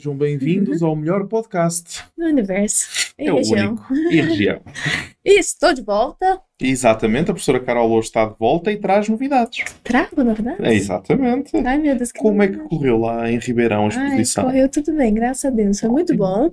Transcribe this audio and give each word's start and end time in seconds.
Sejam 0.00 0.16
bem-vindos 0.16 0.80
ao 0.80 0.94
melhor 0.94 1.26
podcast. 1.26 2.04
No 2.16 2.26
universo. 2.28 3.12
E 3.18 3.26
É 3.26 3.32
o 3.32 3.36
região. 3.38 3.70
único. 3.90 3.94
E 4.12 4.20
região. 4.20 4.60
E 5.24 5.40
estou 5.40 5.74
de 5.74 5.82
volta. 5.82 6.40
Exatamente, 6.62 7.30
a 7.30 7.34
professora 7.34 7.58
Carol 7.60 7.90
hoje 7.90 8.06
está 8.06 8.24
de 8.26 8.34
volta 8.38 8.70
e 8.72 8.76
traz 8.78 9.08
novidades. 9.08 9.62
Trago, 9.82 10.22
na 10.22 10.32
verdade? 10.32 10.64
É, 10.64 10.72
exatamente. 10.72 11.54
Ai, 11.56 11.76
meu 11.78 11.96
Deus, 11.96 12.12
que 12.12 12.18
Como 12.20 12.40
é 12.42 12.46
que 12.46 12.52
novidade. 12.56 12.76
correu 12.78 12.98
lá 12.98 13.28
em 13.30 13.38
Ribeirão 13.38 13.86
a 13.86 13.88
Ai, 13.88 14.06
exposição? 14.06 14.44
correu 14.44 14.68
tudo 14.70 14.92
bem, 14.96 15.12
graças 15.12 15.44
a 15.44 15.50
Deus. 15.50 15.80
Foi 15.80 15.88
muito 15.90 16.16
bom. 16.16 16.50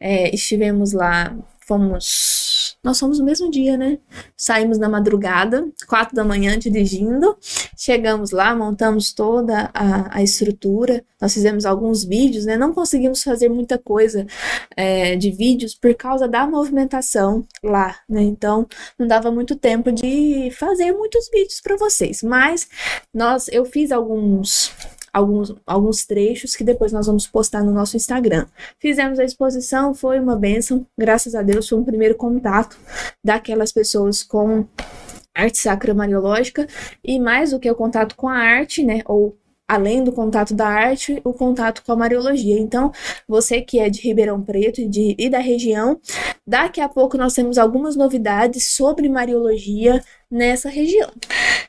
É, 0.00 0.32
estivemos 0.34 0.92
lá, 0.92 1.36
fomos. 1.66 2.53
Nós 2.82 2.98
fomos 2.98 3.18
no 3.18 3.24
mesmo 3.24 3.50
dia, 3.50 3.76
né? 3.76 3.98
Saímos 4.36 4.78
na 4.78 4.88
madrugada, 4.88 5.66
quatro 5.86 6.14
da 6.14 6.24
manhã, 6.24 6.58
dirigindo. 6.58 7.36
Chegamos 7.76 8.30
lá, 8.30 8.54
montamos 8.54 9.12
toda 9.12 9.70
a, 9.72 10.18
a 10.18 10.22
estrutura. 10.22 11.04
Nós 11.20 11.32
fizemos 11.32 11.64
alguns 11.64 12.04
vídeos, 12.04 12.44
né? 12.44 12.56
Não 12.56 12.72
conseguimos 12.72 13.22
fazer 13.22 13.48
muita 13.48 13.78
coisa 13.78 14.26
é, 14.76 15.16
de 15.16 15.30
vídeos 15.30 15.74
por 15.74 15.94
causa 15.94 16.28
da 16.28 16.46
movimentação 16.46 17.46
lá, 17.62 17.96
né? 18.08 18.22
Então, 18.22 18.66
não 18.98 19.06
dava 19.06 19.30
muito 19.30 19.56
tempo 19.56 19.90
de 19.92 20.50
fazer 20.58 20.92
muitos 20.92 21.28
vídeos 21.30 21.60
para 21.60 21.76
vocês. 21.76 22.22
Mas 22.22 22.68
nós, 23.12 23.48
eu 23.48 23.64
fiz 23.64 23.90
alguns 23.92 24.72
alguns, 25.14 25.54
alguns 25.64 26.04
trechos 26.04 26.56
que 26.56 26.64
depois 26.64 26.92
nós 26.92 27.06
vamos 27.06 27.26
postar 27.26 27.62
no 27.62 27.72
nosso 27.72 27.96
Instagram. 27.96 28.46
Fizemos 28.80 29.20
a 29.20 29.24
exposição, 29.24 29.94
foi 29.94 30.18
uma 30.18 30.34
bênção, 30.34 30.84
graças 30.98 31.36
a 31.36 31.42
Deus, 31.42 31.68
foi 31.68 31.78
um 31.78 31.84
primeiro 31.84 32.16
contato 32.16 32.76
daquelas 33.24 33.70
pessoas 33.70 34.24
com 34.24 34.66
arte 35.32 35.58
sacra 35.58 35.94
mariológica 35.94 36.66
e 37.02 37.20
mais 37.20 37.52
do 37.52 37.60
que 37.60 37.70
o 37.70 37.74
contato 37.74 38.16
com 38.16 38.28
a 38.28 38.36
arte, 38.36 38.84
né, 38.84 39.02
ou 39.06 39.36
além 39.68 40.04
do 40.04 40.12
contato 40.12 40.54
da 40.54 40.66
arte, 40.66 41.20
o 41.24 41.32
contato 41.32 41.82
com 41.84 41.92
a 41.92 41.96
mariologia. 41.96 42.58
Então, 42.58 42.92
você 43.26 43.60
que 43.60 43.78
é 43.78 43.88
de 43.88 44.00
Ribeirão 44.02 44.42
Preto 44.42 44.80
e, 44.80 44.88
de, 44.88 45.16
e 45.18 45.28
da 45.28 45.38
região, 45.38 45.98
daqui 46.46 46.80
a 46.80 46.88
pouco 46.88 47.16
nós 47.16 47.34
temos 47.34 47.58
algumas 47.58 47.96
novidades 47.96 48.68
sobre 48.68 49.08
mariologia 49.08 50.02
nessa 50.30 50.68
região. 50.68 51.10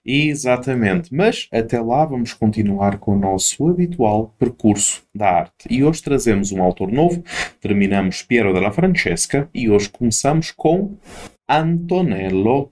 Exatamente, 0.06 1.14
mas 1.14 1.48
até 1.52 1.80
lá 1.80 2.06
vamos 2.06 2.34
continuar 2.34 2.98
com 3.00 3.14
o 3.14 3.20
nosso 3.20 3.68
habitual 3.68 4.36
percurso 4.38 5.04
da 5.14 5.30
arte. 5.30 5.68
E 5.70 5.84
hoje 5.84 6.04
trazemos 6.04 6.52
um 6.52 6.62
autor 6.62 6.92
novo, 6.92 7.24
terminamos 7.62 8.22
Piero 8.22 8.54
della 8.54 8.72
Francesca 8.72 9.50
e 9.54 9.70
hoje 9.70 9.90
começamos 9.90 10.52
com 10.52 10.96
Antonello 11.48 12.72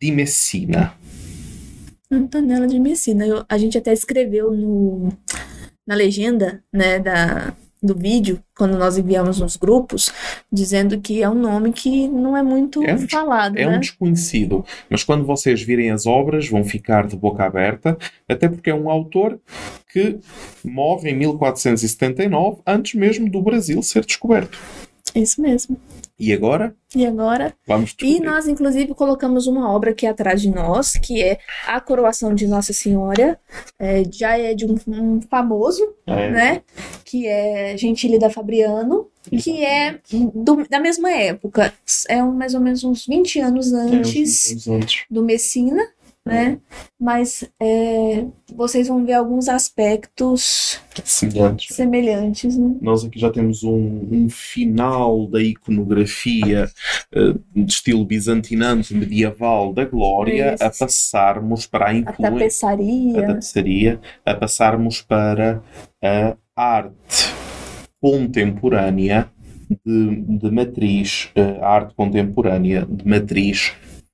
di 0.00 0.12
Messina. 0.12 1.01
Antonella 2.16 2.66
de 2.66 2.78
Messina. 2.78 3.26
Eu- 3.26 3.44
a 3.48 3.58
gente 3.58 3.76
até 3.78 3.92
escreveu 3.92 4.50
no, 4.52 5.08
na 5.86 5.94
legenda, 5.94 6.62
né, 6.72 6.98
da, 6.98 7.54
do 7.82 7.94
vídeo, 7.94 8.38
quando 8.56 8.78
nós 8.78 8.96
enviamos 8.96 9.40
nos 9.40 9.56
grupos, 9.56 10.12
dizendo 10.52 11.00
que 11.00 11.22
é 11.22 11.28
um 11.28 11.34
nome 11.34 11.72
que 11.72 12.06
não 12.08 12.36
é 12.36 12.42
muito 12.42 12.82
É 12.84 12.94
um- 12.94 13.08
falado, 13.08 13.56
É 13.58 13.66
né? 13.66 13.76
um 13.76 13.80
desconhecido, 13.80 14.64
mas 14.88 15.02
quando 15.02 15.24
vocês 15.24 15.60
virem 15.62 15.90
as 15.90 16.06
obras 16.06 16.48
vão 16.48 16.62
ficar 16.64 17.06
de 17.08 17.16
boca 17.16 17.44
aberta, 17.44 17.98
até 18.28 18.48
porque 18.48 18.70
é 18.70 18.74
um 18.74 18.88
autor 18.88 19.40
que 19.92 20.18
morre 20.64 21.10
em 21.10 21.16
1479, 21.16 22.60
antes 22.66 22.94
mesmo 22.94 23.28
do 23.28 23.42
Brasil 23.42 23.82
ser 23.82 24.04
descoberto. 24.04 24.58
Isso 25.14 25.42
mesmo. 25.42 25.76
E 26.24 26.32
agora 26.32 26.72
E 26.94 27.04
agora? 27.04 27.52
vamos 27.66 27.96
E 28.00 28.20
nós, 28.20 28.46
inclusive, 28.46 28.94
colocamos 28.94 29.48
uma 29.48 29.68
obra 29.72 29.90
aqui 29.90 30.06
atrás 30.06 30.40
de 30.40 30.50
nós, 30.50 30.92
que 30.92 31.20
é 31.20 31.38
a 31.66 31.80
Coroação 31.80 32.32
de 32.32 32.46
Nossa 32.46 32.72
Senhora. 32.72 33.40
É, 33.76 34.04
já 34.08 34.38
é 34.38 34.54
de 34.54 34.64
um, 34.64 34.76
um 34.88 35.20
famoso, 35.20 35.82
É, 36.06 36.30
né? 36.30 36.62
Que 37.04 37.26
é 37.26 37.76
Gentilida 37.76 38.30
Fabriano, 38.30 39.08
que 39.42 39.64
é 39.64 39.98
do- 40.32 40.64
da 40.70 40.78
mesma 40.78 41.10
época. 41.10 41.72
É 42.08 42.22
um, 42.22 42.30
mais 42.30 42.54
ou 42.54 42.60
menos 42.60 42.84
uns 42.84 43.04
20 43.04 43.40
anos 43.40 43.72
é, 43.72 43.76
antes. 43.76 44.52
uns- 44.52 44.68
uns 44.68 44.68
antes. 44.68 45.04
do 45.10 45.24
Messina, 45.24 45.82
né? 46.24 46.58
Mas 47.00 47.44
é, 47.60 48.24
vocês 48.54 48.86
vão 48.86 49.04
ver 49.04 49.14
alguns 49.14 49.48
aspectos 49.48 50.80
Semelhantes. 51.04 51.74
semelhantes, 51.74 52.56
né? 52.56 52.76
Nós 52.80 53.04
aqui 53.04 53.18
já 53.18 53.30
temos 53.30 53.64
um, 53.64 54.08
um 54.10 54.28
final 54.30 55.26
da 55.26 55.42
iconografia 55.42 56.70
eh, 57.12 57.34
de 57.54 57.72
estilo 57.72 58.04
bizantinante 58.04 58.94
medieval 58.94 59.72
da 59.72 59.84
glória 59.84 60.54
Isso. 60.54 60.64
a 60.64 60.70
passarmos 60.70 61.66
para 61.66 61.86
a 61.86 61.88
A 61.88 61.94
influência 61.94 62.28
a 62.28 62.30
tapeçaria, 62.30 63.26
tapeçaria, 63.26 64.00
a 64.24 64.34
passarmos 64.34 65.02
para 65.02 65.60
a 66.00 66.36
arte 66.54 67.32
contemporânea 68.00 69.28
de, 69.84 70.38
de 70.38 70.50
matriz, 70.50 71.30
eh, 71.34 71.58
a 71.60 71.68
arte 71.68 71.94
contemporânea 71.94 72.86
de 72.88 73.08
matriz 73.08 73.72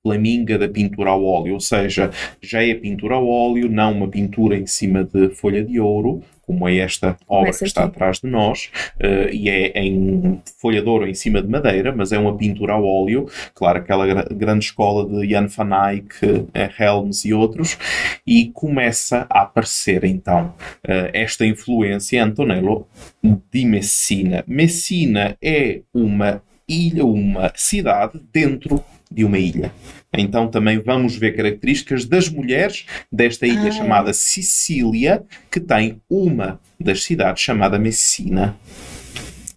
flaminga 0.09 0.57
da 0.57 0.67
pintura 0.67 1.11
ao 1.11 1.23
óleo, 1.23 1.53
ou 1.53 1.59
seja, 1.59 2.09
já 2.41 2.63
é 2.63 2.73
pintura 2.73 3.15
ao 3.15 3.27
óleo, 3.27 3.69
não 3.69 3.91
uma 3.91 4.07
pintura 4.07 4.57
em 4.57 4.65
cima 4.65 5.03
de 5.03 5.29
folha 5.29 5.63
de 5.63 5.79
ouro, 5.79 6.21
como 6.41 6.67
é 6.67 6.77
esta 6.77 7.15
obra 7.27 7.49
essa 7.49 7.59
que 7.59 7.65
está 7.65 7.83
atrás 7.83 8.19
de 8.19 8.27
nós, 8.27 8.71
eh, 8.99 9.29
e 9.31 9.49
é 9.49 9.79
em 9.79 10.41
folha 10.59 10.81
de 10.81 10.89
ouro 10.89 11.07
em 11.07 11.13
cima 11.13 11.43
de 11.43 11.47
madeira, 11.47 11.93
mas 11.95 12.11
é 12.11 12.17
uma 12.17 12.35
pintura 12.35 12.73
ao 12.73 12.83
óleo, 12.83 13.27
claro, 13.53 13.77
aquela 13.77 14.07
gra- 14.07 14.27
grande 14.31 14.65
escola 14.65 15.07
de 15.07 15.29
Jan 15.29 15.45
van 15.45 15.91
Eyck, 15.91 16.15
eh, 16.55 16.69
Helms 16.79 17.23
e 17.25 17.33
outros, 17.35 17.77
e 18.25 18.47
começa 18.51 19.27
a 19.29 19.41
aparecer 19.41 20.03
então 20.03 20.55
eh, 20.87 21.11
esta 21.13 21.45
influência 21.45 22.23
Antonello 22.23 22.87
de 23.23 23.65
Messina. 23.65 24.43
Messina 24.47 25.37
é 25.39 25.81
uma 25.93 26.41
ilha, 26.67 27.05
uma 27.05 27.51
cidade 27.55 28.19
dentro 28.33 28.83
de 29.11 29.23
uma 29.25 29.37
ilha. 29.37 29.71
Então 30.13 30.47
também 30.47 30.79
vamos 30.79 31.15
ver 31.15 31.35
características 31.35 32.05
das 32.05 32.29
mulheres 32.29 32.85
desta 33.11 33.45
ilha 33.47 33.69
Ah, 33.69 33.71
chamada 33.71 34.13
Sicília, 34.13 35.23
que 35.51 35.59
tem 35.59 36.01
uma 36.09 36.59
das 36.79 37.03
cidades 37.03 37.43
chamada 37.43 37.77
Messina. 37.79 38.57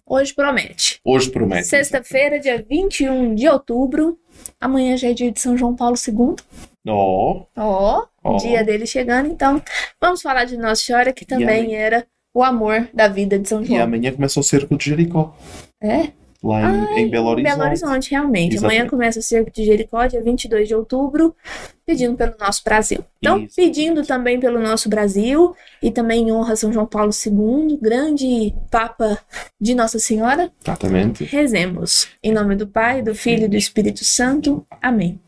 hoje 0.05 0.33
promete. 0.33 0.99
Hoje 1.03 1.29
promete. 1.31 1.67
Sexta-feira, 1.67 2.39
dia 2.39 2.63
21 2.69 3.33
de 3.35 3.47
outubro. 3.47 4.17
Amanhã 4.59 4.95
já 4.97 5.09
é 5.09 5.13
dia 5.13 5.31
de 5.31 5.39
São 5.39 5.57
João 5.57 5.75
Paulo 5.75 5.95
II. 6.07 6.35
Ó, 6.87 7.45
Ó, 7.55 8.05
ó. 8.23 8.37
dia 8.37 8.63
dele 8.63 8.85
chegando. 8.85 9.27
Então, 9.29 9.61
vamos 10.01 10.21
falar 10.21 10.45
de 10.45 10.57
Nossa 10.57 10.83
Senhora, 10.83 11.13
que 11.13 11.25
também 11.25 11.75
era 11.75 12.05
o 12.33 12.43
amor 12.43 12.87
da 12.93 13.07
vida 13.07 13.39
de 13.39 13.47
São 13.47 13.61
E 13.61 13.65
João. 13.65 13.81
amanhã 13.81 14.11
começa 14.11 14.39
o 14.39 14.43
cerco 14.43 14.75
de 14.77 14.85
Jericó, 14.85 15.35
É? 15.81 16.09
Lá 16.43 16.61
em, 16.95 17.03
em 17.03 17.09
Belo 17.09 17.29
Horizonte. 17.29 17.55
Belo 17.55 17.67
Horizonte, 17.67 18.11
realmente. 18.11 18.57
Amanhã 18.57 18.79
Exatamente. 18.79 18.89
começa 18.89 19.19
o 19.19 19.23
Cerco 19.23 19.51
de 19.51 19.63
Jericó, 19.63 20.05
dia 20.05 20.21
22 20.21 20.67
de 20.67 20.75
outubro, 20.75 21.33
pedindo 21.85 22.15
pelo 22.15 22.33
nosso 22.39 22.63
Brasil. 22.63 23.03
Então, 23.19 23.39
Isso. 23.39 23.55
pedindo 23.55 24.03
também 24.03 24.39
pelo 24.39 24.59
nosso 24.59 24.89
Brasil 24.89 25.55
e 25.81 25.89
também 25.89 26.27
em 26.27 26.31
honra 26.31 26.53
a 26.53 26.55
São 26.55 26.73
João 26.73 26.85
Paulo 26.85 27.11
II, 27.11 27.77
grande 27.81 28.53
Papa 28.69 29.17
de 29.59 29.73
Nossa 29.73 29.97
Senhora, 29.99 30.51
Exatamente. 30.61 31.23
rezemos. 31.23 32.07
Em 32.21 32.33
nome 32.33 32.55
do 32.55 32.67
Pai, 32.67 33.01
do 33.01 33.15
Filho 33.15 33.45
e 33.45 33.47
do 33.47 33.55
Espírito 33.55 34.03
Santo. 34.03 34.65
Amém. 34.81 35.19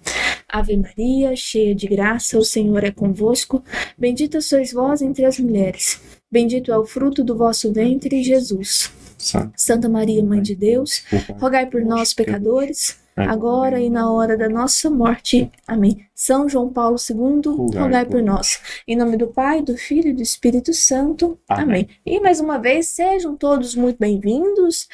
Ave 0.47 0.77
Maria, 0.77 1.35
cheia 1.35 1.73
de 1.73 1.87
graça, 1.87 2.37
o 2.37 2.43
Senhor 2.43 2.83
é 2.83 2.91
convosco. 2.91 3.63
Bendita 3.97 4.41
sois 4.41 4.71
vós 4.71 5.01
entre 5.01 5.25
as 5.25 5.39
mulheres. 5.39 6.01
Bendito 6.31 6.71
é 6.71 6.77
o 6.77 6.85
fruto 6.85 7.23
do 7.23 7.35
vosso 7.35 7.71
ventre, 7.71 8.21
Jesus. 8.23 8.91
Santa 9.17 9.89
Maria, 9.89 10.23
Mãe 10.23 10.41
de 10.41 10.55
Deus, 10.55 11.03
rogai 11.39 11.65
por 11.65 11.81
nós, 11.81 12.13
pecadores, 12.13 12.97
agora 13.15 13.79
e 13.79 13.89
na 13.89 14.11
hora 14.11 14.37
da 14.37 14.49
nossa 14.49 14.89
morte. 14.89 15.49
Amém. 15.67 16.05
São 16.13 16.49
João 16.49 16.71
Paulo 16.71 16.97
II, 17.09 17.77
Rogai 17.77 18.05
por 18.05 18.21
nós. 18.21 18.83
Em 18.87 18.95
nome 18.95 19.17
do 19.17 19.27
Pai, 19.27 19.61
do 19.61 19.77
Filho 19.77 20.09
e 20.09 20.13
do 20.13 20.21
Espírito 20.21 20.73
Santo. 20.73 21.39
Amém. 21.47 21.63
Amém. 21.63 21.89
E 22.05 22.19
mais 22.19 22.39
uma 22.39 22.57
vez, 22.57 22.87
sejam 22.87 23.35
todos 23.35 23.75
muito 23.75 23.97
bem-vindos 23.99 24.87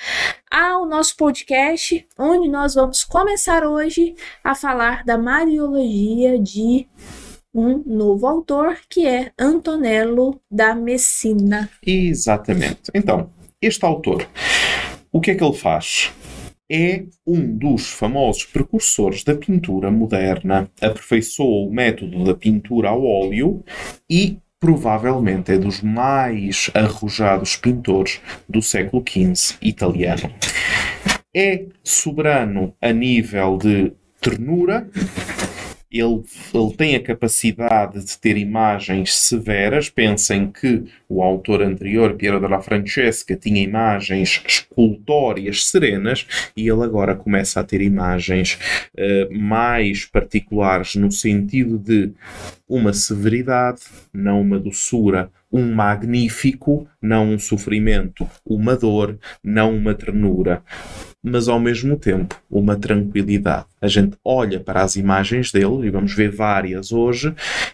ao 0.50 0.86
nosso 0.86 1.16
podcast, 1.16 2.08
onde 2.18 2.50
nós 2.50 2.76
vamos 2.76 3.04
começar 3.04 3.66
hoje 3.66 4.16
a 4.44 4.54
falar 4.54 5.04
da 5.04 5.18
Mariologia 5.18 6.40
de 6.40 6.88
um 7.54 7.84
novo 7.86 8.28
autor, 8.28 8.78
que 8.90 9.06
é 9.06 9.32
Antonello 9.38 10.40
da 10.50 10.74
Messina. 10.74 11.70
Exatamente. 11.86 12.92
Então, 12.94 13.30
este 13.62 13.86
autor, 13.86 14.28
o 15.12 15.22
que 15.22 15.32
é 15.32 15.36
que 15.36 15.44
ele 15.44 15.54
faz? 15.54 16.12
É 16.72 17.04
um 17.28 17.56
dos 17.56 17.90
famosos 17.90 18.46
precursores 18.46 19.24
da 19.24 19.36
pintura 19.36 19.92
moderna, 19.92 20.68
aperfeiçoou 20.82 21.68
o 21.68 21.74
método 21.74 22.24
da 22.24 22.34
pintura 22.34 22.90
ao 22.90 23.06
óleo 23.06 23.64
e 24.10 24.40
provavelmente 24.60 25.52
é 25.52 25.58
dos 25.58 25.82
mais 25.82 26.72
arrojados 26.74 27.56
pintores 27.56 28.20
do 28.50 28.62
século 28.62 29.04
XV 29.08 29.58
italiano. 29.62 30.34
É 31.36 31.66
soberano 31.84 32.74
a 32.82 32.92
nível 32.92 33.58
de 33.58 33.92
ternura 34.20 34.90
ele, 35.92 36.24
ele 36.54 36.74
tem 36.78 36.96
a 36.96 37.04
capacidade 37.04 38.04
de 38.04 38.18
ter 38.18 38.38
imagens 38.38 39.14
severas. 39.14 39.90
Pensem 39.90 40.52
que 40.52 40.86
o 41.10 41.22
autor 41.22 41.62
anterior, 41.62 42.14
Piero 42.14 42.40
della 42.40 42.62
Francesca, 42.62 43.36
tinha 43.36 43.62
imagens 43.62 44.42
escultórias 44.48 45.66
serenas 45.66 46.26
e 46.56 46.70
ele 46.70 46.84
agora 46.84 47.16
começa 47.16 47.60
a 47.60 47.64
ter 47.64 47.82
imagens 47.82 48.58
uh, 48.96 49.38
mais 49.38 50.06
particulares 50.06 50.96
no 50.96 51.12
sentido 51.12 51.78
de 51.78 52.12
uma 52.72 52.94
severidade, 52.94 53.82
não 54.14 54.40
uma 54.40 54.58
doçura, 54.58 55.30
um 55.52 55.74
magnífico, 55.74 56.88
não 57.02 57.34
um 57.34 57.38
sofrimento, 57.38 58.26
uma 58.46 58.78
dor, 58.78 59.20
não 59.44 59.76
uma 59.76 59.94
ternura, 59.94 60.64
mas 61.22 61.50
ao 61.50 61.60
mesmo 61.60 61.98
tempo 61.98 62.42
uma 62.50 62.78
tranquilidade. 62.78 63.66
A 63.82 63.90
gente 63.90 64.16
olha 64.24 64.58
para 64.58 64.84
as 64.84 64.96
imagens 64.96 65.52
dele, 65.52 65.88
e 65.88 65.90
vamos 65.90 66.16
ver 66.16 66.32
várias 66.32 66.94
hoje, 66.94 67.34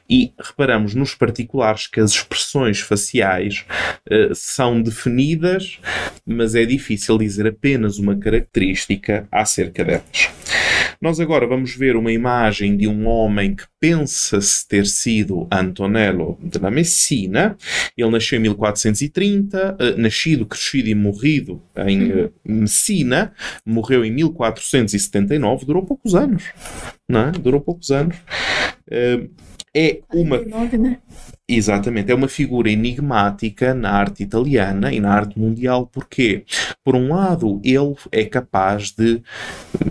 e 0.10 0.34
reparamos 0.40 0.96
nos 0.96 1.14
particulares 1.14 1.86
que 1.86 2.00
as 2.00 2.12
expressões 2.12 2.80
faciais 2.80 3.66
uh, 4.10 4.34
são 4.34 4.82
definidas, 4.82 5.80
mas 6.26 6.56
é 6.56 6.66
difícil 6.66 7.20
dizer 7.20 7.46
apenas 7.46 8.00
uma 8.00 8.16
característica 8.16 9.28
acerca 9.32 9.86
delas. 9.86 10.32
Nós 11.02 11.20
agora 11.20 11.46
vamos 11.46 11.76
ver 11.76 11.96
uma 11.96 12.12
imagem 12.12 12.76
de 12.76 12.88
um 12.88 13.08
homem 13.08 13.56
que 13.56 13.66
pensa-se 13.80 14.68
ter 14.68 14.86
sido 14.86 15.48
Antonello 15.52 16.40
de 16.42 16.60
Messina. 16.72 17.56
Ele 17.96 18.10
nasceu 18.10 18.40
em 18.40 18.42
1430, 18.42 19.78
uh, 19.80 20.02
nascido, 20.02 20.46
crescido 20.46 20.90
e 20.90 20.96
morrido 20.96 21.62
em 21.86 22.12
uh, 22.12 22.34
Messina. 22.44 23.34
Morreu 23.66 24.04
em 24.04 24.12
1479, 24.12 25.66
durou 25.66 25.86
poucos 25.86 26.16
anos. 26.16 26.44
Não 27.08 27.28
é? 27.28 27.32
Durou 27.32 27.62
poucos 27.62 27.92
anos. 27.92 28.18
Uh, 28.88 29.30
é 29.76 30.02
uma. 30.12 30.40
49? 30.40 30.98
Exatamente, 31.50 32.12
é 32.12 32.16
uma 32.16 32.28
figura 32.28 32.70
enigmática 32.70 33.74
na 33.74 33.92
arte 33.92 34.22
italiana 34.22 34.92
e 34.92 35.00
na 35.00 35.14
arte 35.14 35.40
mundial. 35.40 35.88
Porquê? 35.88 36.44
Por 36.84 36.94
um 36.94 37.14
lado, 37.14 37.62
ele 37.64 37.96
é 38.12 38.26
capaz 38.26 38.92
de 38.92 39.22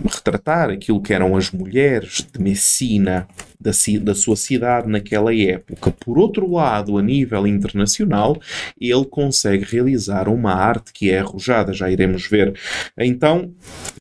retratar 0.05 0.69
aquilo 0.69 1.01
que 1.01 1.13
eram 1.13 1.35
as 1.35 1.49
mulheres 1.49 2.27
de 2.31 2.39
Messina, 2.39 3.27
da, 3.59 3.71
da 4.01 4.13
sua 4.13 4.35
cidade 4.35 4.87
naquela 4.87 5.35
época. 5.35 5.91
Por 5.91 6.19
outro 6.19 6.51
lado, 6.51 6.97
a 6.97 7.01
nível 7.01 7.47
internacional, 7.47 8.39
ele 8.79 9.05
consegue 9.05 9.65
realizar 9.65 10.29
uma 10.29 10.53
arte 10.53 10.93
que 10.93 11.09
é 11.09 11.19
arrojada, 11.19 11.73
já 11.73 11.89
iremos 11.89 12.27
ver. 12.27 12.53
Então, 12.97 13.51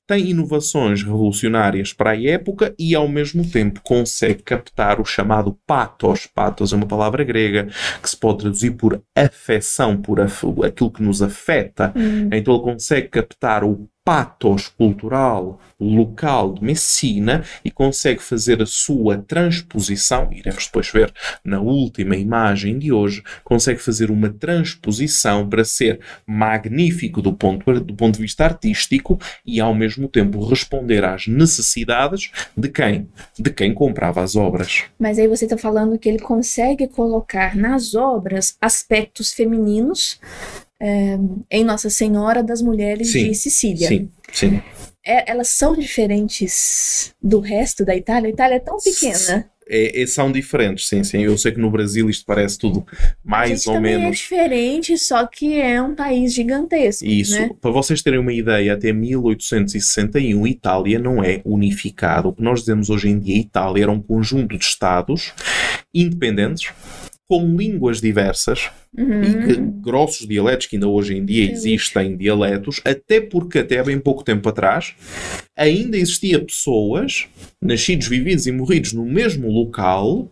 tem 0.06 0.30
inovações 0.30 1.02
revolucionárias 1.02 1.92
para 1.92 2.10
a 2.10 2.22
época 2.22 2.74
e, 2.78 2.94
ao 2.94 3.08
mesmo 3.08 3.44
tempo, 3.44 3.80
consegue 3.82 4.42
captar 4.42 5.00
o 5.00 5.04
chamado 5.04 5.58
pathos. 5.66 6.28
Pathos 6.32 6.72
é 6.72 6.76
uma 6.76 6.86
palavra 6.86 7.24
grega 7.24 7.45
que 8.02 8.08
se 8.08 8.16
pode 8.16 8.38
traduzir 8.38 8.72
por 8.72 9.02
afecção, 9.14 10.00
por 10.00 10.20
aquilo 10.20 10.90
que 10.90 11.02
nos 11.02 11.22
afeta. 11.22 11.92
Hum. 11.96 12.28
Então, 12.32 12.54
ele 12.54 12.62
consegue 12.62 13.08
captar 13.08 13.64
o 13.64 13.88
patos 14.06 14.68
cultural 14.68 15.58
local 15.80 16.54
de 16.54 16.62
Messina 16.62 17.44
e 17.64 17.72
consegue 17.72 18.22
fazer 18.22 18.62
a 18.62 18.66
sua 18.66 19.18
transposição, 19.18 20.28
iremos 20.32 20.66
depois 20.66 20.88
ver 20.88 21.12
na 21.44 21.60
última 21.60 22.16
imagem 22.16 22.78
de 22.78 22.92
hoje, 22.92 23.20
consegue 23.42 23.80
fazer 23.80 24.08
uma 24.08 24.30
transposição 24.30 25.48
para 25.48 25.64
ser 25.64 25.98
magnífico 26.24 27.20
do 27.20 27.32
ponto, 27.32 27.80
do 27.80 27.94
ponto 27.94 28.14
de 28.14 28.22
vista 28.22 28.44
artístico 28.44 29.18
e 29.44 29.60
ao 29.60 29.74
mesmo 29.74 30.06
tempo 30.06 30.46
responder 30.46 31.04
às 31.04 31.26
necessidades 31.26 32.30
de 32.56 32.68
quem? 32.68 33.08
De 33.36 33.50
quem 33.50 33.74
comprava 33.74 34.22
as 34.22 34.36
obras. 34.36 34.84
Mas 35.00 35.18
aí 35.18 35.26
você 35.26 35.46
está 35.46 35.58
falando 35.58 35.98
que 35.98 36.08
ele 36.08 36.20
consegue 36.20 36.86
colocar 36.86 37.56
nas 37.56 37.96
obras 37.96 38.56
aspectos 38.60 39.32
femininos 39.32 40.20
é, 40.80 41.18
em 41.50 41.64
Nossa 41.64 41.90
Senhora 41.90 42.42
das 42.42 42.60
Mulheres 42.62 43.10
sim, 43.10 43.30
de 43.30 43.34
Sicília. 43.34 43.88
Sim, 43.88 44.10
sim. 44.32 44.62
É, 45.04 45.30
elas 45.30 45.48
são 45.48 45.76
diferentes 45.76 47.14
do 47.22 47.38
resto 47.38 47.84
da 47.84 47.94
Itália? 47.96 48.28
A 48.28 48.32
Itália 48.32 48.56
é 48.56 48.60
tão 48.60 48.76
pequena. 48.78 49.48
É, 49.68 50.02
é, 50.02 50.06
são 50.06 50.30
diferentes, 50.30 50.88
sim, 50.88 51.02
sim. 51.02 51.22
Eu 51.22 51.36
sei 51.36 51.50
que 51.50 51.58
no 51.58 51.70
Brasil 51.70 52.08
isto 52.08 52.24
parece 52.24 52.56
tudo 52.56 52.86
mais 53.24 53.66
ou 53.66 53.76
é 53.76 53.80
menos. 53.80 54.06
É 54.06 54.10
diferente, 54.10 54.96
só 54.96 55.26
que 55.26 55.60
é 55.60 55.82
um 55.82 55.94
país 55.94 56.34
gigantesco. 56.34 57.04
Isso. 57.04 57.38
Né? 57.38 57.50
Para 57.60 57.72
vocês 57.72 58.00
terem 58.00 58.20
uma 58.20 58.32
ideia, 58.32 58.74
até 58.74 58.92
1861 58.92 60.46
Itália 60.46 61.00
não 61.00 61.22
é 61.22 61.40
unificada. 61.44 62.28
O 62.28 62.32
que 62.32 62.42
nós 62.42 62.60
dizemos 62.60 62.90
hoje 62.90 63.08
em 63.08 63.18
dia, 63.18 63.36
Itália 63.36 63.84
era 63.84 63.92
um 63.92 64.00
conjunto 64.00 64.56
de 64.56 64.64
estados 64.64 65.32
independentes 65.92 66.72
com 67.28 67.56
línguas 67.56 68.00
diversas 68.00 68.70
uhum. 68.96 69.22
e 69.22 69.46
que, 69.46 69.56
grossos 69.80 70.26
dialetos 70.28 70.66
que 70.66 70.76
ainda 70.76 70.88
hoje 70.88 71.16
em 71.16 71.24
dia 71.24 71.50
existem 71.50 72.16
dialetos, 72.16 72.80
até 72.84 73.20
porque 73.20 73.58
até 73.58 73.82
bem 73.82 73.98
pouco 73.98 74.22
tempo 74.22 74.48
atrás 74.48 74.94
ainda 75.56 75.96
existia 75.96 76.38
pessoas, 76.44 77.26
nascidos, 77.60 78.06
vividos 78.06 78.46
e 78.46 78.52
morridos 78.52 78.92
no 78.92 79.04
mesmo 79.04 79.50
local, 79.50 80.30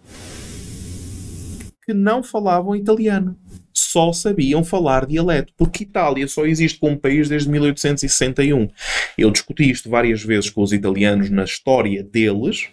que 1.84 1.92
não 1.92 2.22
falavam 2.22 2.76
italiano 2.76 3.36
só 3.74 4.12
sabiam 4.12 4.62
falar 4.62 5.04
dialeto, 5.04 5.52
porque 5.56 5.82
Itália 5.82 6.28
só 6.28 6.46
existe 6.46 6.78
como 6.78 6.96
país 6.96 7.28
desde 7.28 7.50
1861. 7.50 8.68
Eu 9.18 9.30
discuti 9.30 9.68
isto 9.68 9.90
várias 9.90 10.22
vezes 10.22 10.48
com 10.48 10.62
os 10.62 10.72
italianos 10.72 11.28
na 11.28 11.42
história 11.42 12.02
deles, 12.04 12.68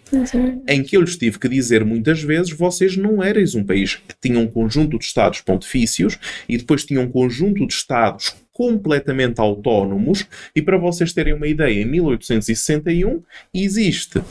em 0.68 0.82
que 0.82 0.96
eu 0.96 1.00
lhes 1.00 1.16
tive 1.16 1.40
que 1.40 1.48
dizer 1.48 1.84
muitas 1.84 2.22
vezes: 2.22 2.52
vocês 2.52 2.96
não 2.96 3.22
erais 3.22 3.56
um 3.56 3.64
país 3.64 3.96
que 3.96 4.14
tinha 4.20 4.38
um 4.38 4.46
conjunto 4.46 4.96
de 4.98 5.04
Estados 5.04 5.40
pontifícios 5.40 6.18
e 6.48 6.56
depois 6.56 6.84
tinha 6.84 7.00
um 7.00 7.10
conjunto 7.10 7.66
de 7.66 7.74
Estados 7.74 8.34
completamente 8.52 9.40
autónomos. 9.40 10.24
E 10.54 10.62
para 10.62 10.78
vocês 10.78 11.12
terem 11.12 11.34
uma 11.34 11.48
ideia, 11.48 11.82
em 11.82 11.86
1861 11.86 13.22
existe 13.52 14.22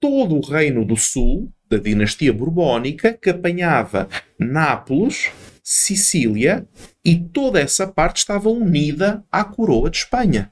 todo 0.00 0.36
o 0.36 0.40
Reino 0.40 0.84
do 0.84 0.96
Sul, 0.96 1.48
da 1.68 1.76
dinastia 1.78 2.32
borbónica, 2.32 3.12
que 3.12 3.30
apanhava 3.30 4.08
Nápoles 4.38 5.30
Sicília 5.62 6.66
e 7.04 7.16
toda 7.16 7.60
essa 7.60 7.86
parte 7.86 8.18
estava 8.18 8.48
unida 8.48 9.24
à 9.30 9.44
coroa 9.44 9.88
de 9.88 9.98
Espanha. 9.98 10.50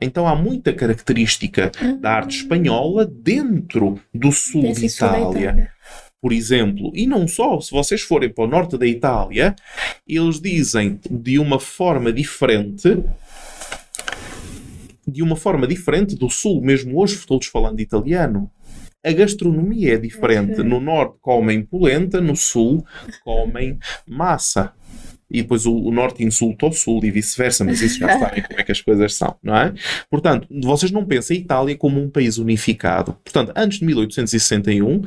Então 0.00 0.26
há 0.26 0.34
muita 0.34 0.72
característica 0.72 1.70
da 2.00 2.12
arte 2.12 2.38
espanhola 2.38 3.04
dentro 3.04 4.00
do 4.14 4.32
sul 4.32 4.72
de 4.72 4.86
Itália. 4.86 5.40
Itália. 5.40 5.72
Por 6.20 6.32
exemplo, 6.32 6.90
e 6.94 7.06
não 7.06 7.28
só, 7.28 7.60
se 7.60 7.70
vocês 7.70 8.00
forem 8.00 8.28
para 8.28 8.44
o 8.44 8.48
norte 8.48 8.76
da 8.76 8.86
Itália, 8.86 9.54
eles 10.06 10.40
dizem 10.40 10.98
de 11.08 11.38
uma 11.38 11.60
forma 11.60 12.12
diferente 12.12 12.98
de 15.06 15.22
uma 15.22 15.36
forma 15.36 15.66
diferente 15.66 16.14
do 16.14 16.28
sul, 16.28 16.60
mesmo 16.60 17.00
hoje 17.00 17.18
todos 17.26 17.46
falando 17.46 17.80
italiano. 17.80 18.50
A 19.04 19.12
gastronomia 19.12 19.94
é 19.94 19.98
diferente. 19.98 20.62
No 20.62 20.80
norte 20.80 21.18
comem 21.20 21.62
polenta, 21.62 22.20
no 22.20 22.34
sul 22.34 22.84
comem 23.22 23.78
massa. 24.06 24.72
E 25.30 25.42
depois 25.42 25.66
o, 25.66 25.74
o 25.74 25.92
norte 25.92 26.24
insulta 26.24 26.66
o 26.66 26.72
sul 26.72 27.04
e 27.04 27.10
vice-versa, 27.10 27.62
mas 27.62 27.82
isso 27.82 27.98
já 27.98 28.08
sabem 28.18 28.42
como 28.42 28.58
é 28.58 28.62
que 28.62 28.72
as 28.72 28.80
coisas 28.80 29.14
são, 29.14 29.36
não 29.42 29.54
é? 29.54 29.74
Portanto, 30.10 30.48
vocês 30.62 30.90
não 30.90 31.04
pensem 31.04 31.36
a 31.36 31.40
Itália 31.40 31.76
como 31.76 32.00
um 32.00 32.10
país 32.10 32.38
unificado. 32.38 33.14
Portanto, 33.22 33.52
antes 33.54 33.78
de 33.78 33.84
1861, 33.84 35.02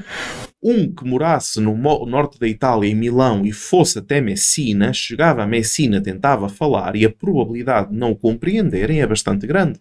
um 0.62 0.94
que 0.94 1.04
morasse 1.04 1.60
no 1.60 1.76
norte 2.06 2.40
da 2.40 2.48
Itália, 2.48 2.90
em 2.90 2.96
Milão, 2.96 3.44
e 3.44 3.52
fosse 3.52 3.98
até 3.98 4.22
Messina, 4.22 4.94
chegava 4.94 5.42
a 5.42 5.48
Messina, 5.48 6.00
tentava 6.00 6.48
falar 6.48 6.96
e 6.96 7.04
a 7.04 7.10
probabilidade 7.10 7.90
de 7.90 7.98
não 7.98 8.12
o 8.12 8.16
compreenderem 8.16 9.02
é 9.02 9.08
bastante 9.08 9.48
grande. 9.48 9.80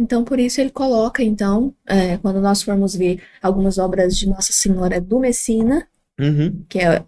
Então, 0.00 0.24
por 0.24 0.38
isso 0.40 0.62
ele 0.62 0.70
coloca, 0.70 1.22
então, 1.22 1.74
é, 1.86 2.16
quando 2.16 2.40
nós 2.40 2.62
formos 2.62 2.94
ver 2.96 3.22
algumas 3.42 3.76
obras 3.76 4.16
de 4.16 4.26
Nossa 4.26 4.50
Senhora 4.50 4.98
do 4.98 5.20
Messina, 5.20 5.86
uhum. 6.20 6.64
que 6.68 6.78
é 6.78 7.02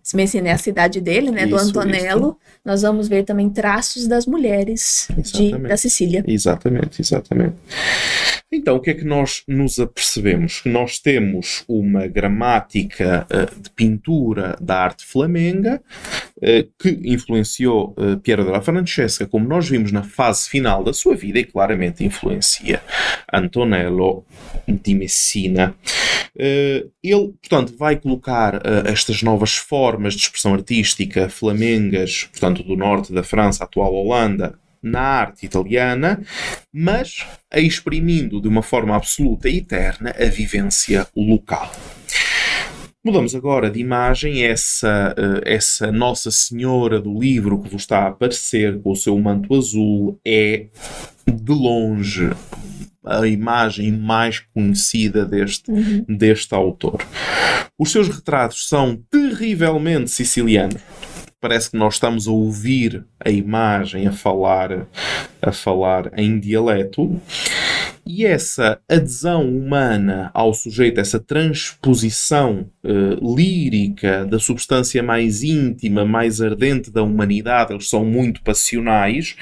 é 0.48 0.52
a 0.52 0.58
cidade 0.58 1.00
dele, 1.00 1.30
né, 1.30 1.42
isso, 1.42 1.50
do 1.50 1.58
Antonello, 1.58 2.28
isso. 2.40 2.60
nós 2.64 2.82
vamos 2.82 3.08
ver 3.08 3.24
também 3.24 3.48
traços 3.50 4.06
das 4.06 4.26
mulheres 4.26 5.08
de, 5.32 5.52
da 5.58 5.76
Sicília. 5.76 6.24
Exatamente, 6.26 7.00
exatamente. 7.00 7.56
Então, 8.54 8.76
o 8.76 8.80
que 8.80 8.90
é 8.90 8.94
que 8.94 9.04
nós 9.04 9.42
nos 9.48 9.80
apercebemos? 9.80 10.60
Que 10.60 10.68
nós 10.68 10.98
temos 10.98 11.64
uma 11.66 12.06
gramática 12.06 13.26
uh, 13.30 13.60
de 13.60 13.70
pintura 13.70 14.58
da 14.60 14.78
arte 14.78 15.06
flamenga 15.06 15.80
uh, 16.36 16.68
que 16.78 17.00
influenciou 17.02 17.94
uh, 17.96 18.18
Piero 18.18 18.44
della 18.44 18.60
Francesca, 18.60 19.26
como 19.26 19.48
nós 19.48 19.66
vimos 19.66 19.90
na 19.90 20.02
fase 20.02 20.50
final 20.50 20.84
da 20.84 20.92
sua 20.92 21.16
vida, 21.16 21.38
e 21.38 21.44
claramente 21.44 22.04
influencia 22.04 22.82
Antonello 23.32 24.26
di 24.68 24.94
Messina. 24.94 25.74
ele, 26.36 27.32
portanto, 27.40 27.74
vai 27.78 27.96
colocar 27.96 28.60
estas 29.02 29.22
novas 29.22 29.56
formas 29.56 30.14
de 30.14 30.22
expressão 30.22 30.54
artística 30.54 31.28
flamengas, 31.28 32.28
portanto, 32.30 32.62
do 32.62 32.76
norte 32.76 33.12
da 33.12 33.22
França, 33.22 33.64
atual 33.64 33.92
Holanda, 33.92 34.58
na 34.82 35.00
arte 35.00 35.46
italiana, 35.46 36.20
mas 36.72 37.26
exprimindo 37.54 38.40
de 38.40 38.48
uma 38.48 38.62
forma 38.62 38.96
absoluta 38.96 39.48
e 39.48 39.58
eterna 39.58 40.14
a 40.18 40.24
vivência 40.26 41.06
local. 41.16 41.70
Mudamos 43.04 43.34
agora 43.34 43.68
de 43.68 43.80
imagem. 43.80 44.44
Essa, 44.44 45.12
eh, 45.16 45.54
essa 45.54 45.90
Nossa 45.90 46.30
Senhora 46.30 47.00
do 47.00 47.18
livro 47.18 47.60
que 47.60 47.68
vos 47.68 47.82
está 47.82 48.04
a 48.04 48.08
aparecer 48.08 48.80
com 48.80 48.92
o 48.92 48.96
seu 48.96 49.18
manto 49.18 49.52
azul 49.56 50.20
é, 50.24 50.66
de 51.26 51.52
longe, 51.52 52.30
a 53.04 53.26
imagem 53.26 53.90
mais 53.90 54.38
conhecida 54.54 55.24
deste, 55.24 55.68
uhum. 55.68 56.04
deste 56.08 56.54
autor. 56.54 57.04
Os 57.76 57.90
seus 57.90 58.06
retratos 58.06 58.68
são 58.68 58.96
terrivelmente 59.10 60.08
sicilianos. 60.08 60.80
Parece 61.40 61.72
que 61.72 61.76
nós 61.76 61.94
estamos 61.94 62.28
a 62.28 62.30
ouvir 62.30 63.04
a 63.18 63.28
imagem 63.28 64.06
a 64.06 64.12
falar, 64.12 64.86
a 65.42 65.50
falar 65.50 66.12
em 66.16 66.38
dialeto. 66.38 67.20
E 68.04 68.26
essa 68.26 68.80
adesão 68.88 69.48
humana 69.48 70.30
ao 70.34 70.52
sujeito, 70.52 71.00
essa 71.00 71.20
transposição 71.20 72.68
uh, 72.82 73.36
lírica 73.36 74.26
da 74.26 74.40
substância 74.40 75.02
mais 75.02 75.42
íntima, 75.42 76.04
mais 76.04 76.40
ardente 76.40 76.90
da 76.90 77.02
humanidade, 77.02 77.72
eles 77.72 77.88
são 77.88 78.04
muito 78.04 78.42
passionais, 78.42 79.36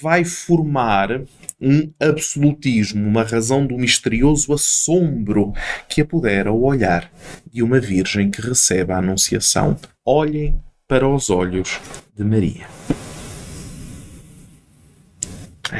vai 0.00 0.24
formar 0.24 1.20
um 1.60 1.92
absolutismo, 2.00 3.06
uma 3.06 3.22
razão 3.22 3.66
do 3.66 3.76
misterioso 3.76 4.52
assombro 4.52 5.52
que 5.88 6.00
apodera 6.00 6.50
o 6.50 6.64
olhar 6.64 7.10
de 7.52 7.62
uma 7.62 7.78
virgem 7.78 8.30
que 8.30 8.40
recebe 8.40 8.92
a 8.92 8.98
anunciação. 8.98 9.76
Olhem 10.04 10.58
para 10.88 11.06
os 11.08 11.30
olhos 11.30 11.78
de 12.16 12.24
Maria. 12.24 12.66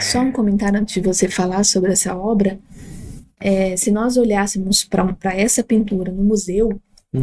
Só 0.00 0.20
um 0.20 0.32
comentário 0.32 0.80
antes 0.80 0.94
de 0.94 1.00
você 1.00 1.28
falar 1.28 1.64
sobre 1.64 1.92
essa 1.92 2.16
obra. 2.16 2.58
É, 3.40 3.76
se 3.76 3.90
nós 3.90 4.16
olhássemos 4.16 4.84
para 4.84 5.34
essa 5.34 5.64
pintura 5.64 6.12
no 6.12 6.22
museu, 6.22 6.80
uhum. 7.12 7.22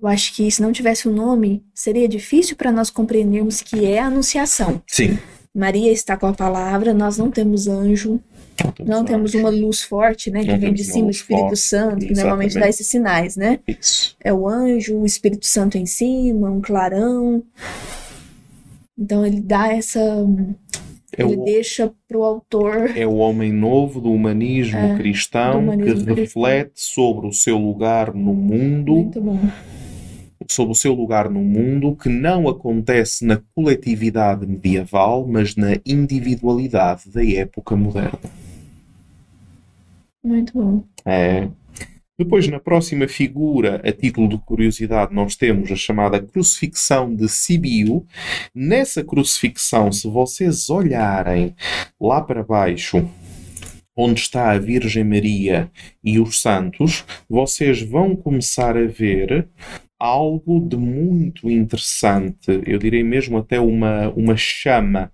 eu 0.00 0.08
acho 0.08 0.34
que 0.34 0.50
se 0.50 0.60
não 0.60 0.70
tivesse 0.70 1.08
o 1.08 1.10
um 1.10 1.14
nome, 1.14 1.64
seria 1.74 2.06
difícil 2.06 2.56
para 2.56 2.70
nós 2.70 2.90
compreendermos 2.90 3.62
que 3.62 3.86
é 3.86 3.98
a 3.98 4.06
Anunciação. 4.06 4.82
Sim. 4.86 5.18
Maria 5.54 5.90
está 5.90 6.16
com 6.16 6.26
a 6.26 6.32
palavra, 6.32 6.94
nós 6.94 7.18
não 7.18 7.30
temos 7.30 7.66
anjo, 7.66 8.20
não 8.62 8.72
temos, 8.72 8.90
não 8.90 9.04
temos 9.04 9.34
uma 9.34 9.50
luz 9.50 9.82
forte, 9.82 10.30
né? 10.30 10.44
Que 10.44 10.56
vem 10.56 10.72
de 10.72 10.84
cima, 10.84 11.08
o 11.08 11.10
Espírito 11.10 11.46
forte, 11.46 11.58
Santo, 11.58 11.96
que 11.98 12.12
exatamente. 12.12 12.20
normalmente 12.20 12.58
dá 12.58 12.68
esses 12.68 12.86
sinais, 12.86 13.36
né? 13.36 13.58
Isso. 13.66 14.16
É 14.22 14.32
o 14.32 14.48
anjo, 14.48 14.98
o 14.98 15.06
Espírito 15.06 15.46
Santo 15.46 15.76
em 15.76 15.86
cima, 15.86 16.50
um 16.50 16.60
clarão. 16.60 17.42
Então 18.96 19.24
ele 19.26 19.40
dá 19.40 19.72
essa 19.72 20.00
é 21.20 21.24
ele 21.24 21.36
o, 21.36 21.44
deixa 21.44 21.92
para 22.08 22.18
o 22.18 22.24
autor. 22.24 22.96
É 22.96 23.06
o 23.06 23.16
homem 23.16 23.52
novo 23.52 24.00
do 24.00 24.10
humanismo 24.10 24.78
é, 24.78 24.96
cristão 24.96 25.52
do 25.52 25.58
humanismo 25.58 26.06
que 26.06 26.14
cristão. 26.14 26.14
reflete 26.14 26.72
sobre 26.74 27.26
o 27.26 27.32
seu 27.32 27.58
lugar 27.58 28.14
no 28.14 28.32
mundo. 28.32 28.94
Muito 28.94 29.20
bom. 29.20 29.38
Sobre 30.48 30.72
o 30.72 30.74
seu 30.74 30.94
lugar 30.94 31.30
no 31.30 31.40
mundo, 31.40 31.94
que 31.94 32.08
não 32.08 32.48
acontece 32.48 33.24
na 33.24 33.40
coletividade 33.54 34.46
medieval, 34.46 35.26
mas 35.28 35.54
na 35.54 35.76
individualidade 35.86 37.10
da 37.10 37.24
época 37.24 37.76
moderna. 37.76 38.18
Muito 40.24 40.52
bom. 40.54 40.82
É. 41.04 41.48
Depois, 42.20 42.46
na 42.46 42.60
próxima 42.60 43.08
figura, 43.08 43.80
a 43.82 43.90
título 43.90 44.28
de 44.28 44.36
curiosidade, 44.36 45.14
nós 45.14 45.36
temos 45.36 45.72
a 45.72 45.74
chamada 45.74 46.20
crucifixão 46.20 47.14
de 47.14 47.26
Sibiu. 47.30 48.04
Nessa 48.54 49.02
crucifixão, 49.02 49.90
se 49.90 50.06
vocês 50.06 50.68
olharem 50.68 51.54
lá 51.98 52.20
para 52.20 52.44
baixo, 52.44 53.08
onde 53.96 54.20
está 54.20 54.50
a 54.50 54.58
Virgem 54.58 55.02
Maria 55.02 55.70
e 56.04 56.20
os 56.20 56.42
santos, 56.42 57.06
vocês 57.26 57.80
vão 57.80 58.14
começar 58.14 58.76
a 58.76 58.84
ver 58.84 59.48
algo 59.98 60.60
de 60.60 60.76
muito 60.76 61.48
interessante. 61.50 62.60
Eu 62.66 62.78
direi 62.78 63.02
mesmo 63.02 63.38
até 63.38 63.58
uma, 63.58 64.10
uma 64.10 64.36
chama 64.36 65.10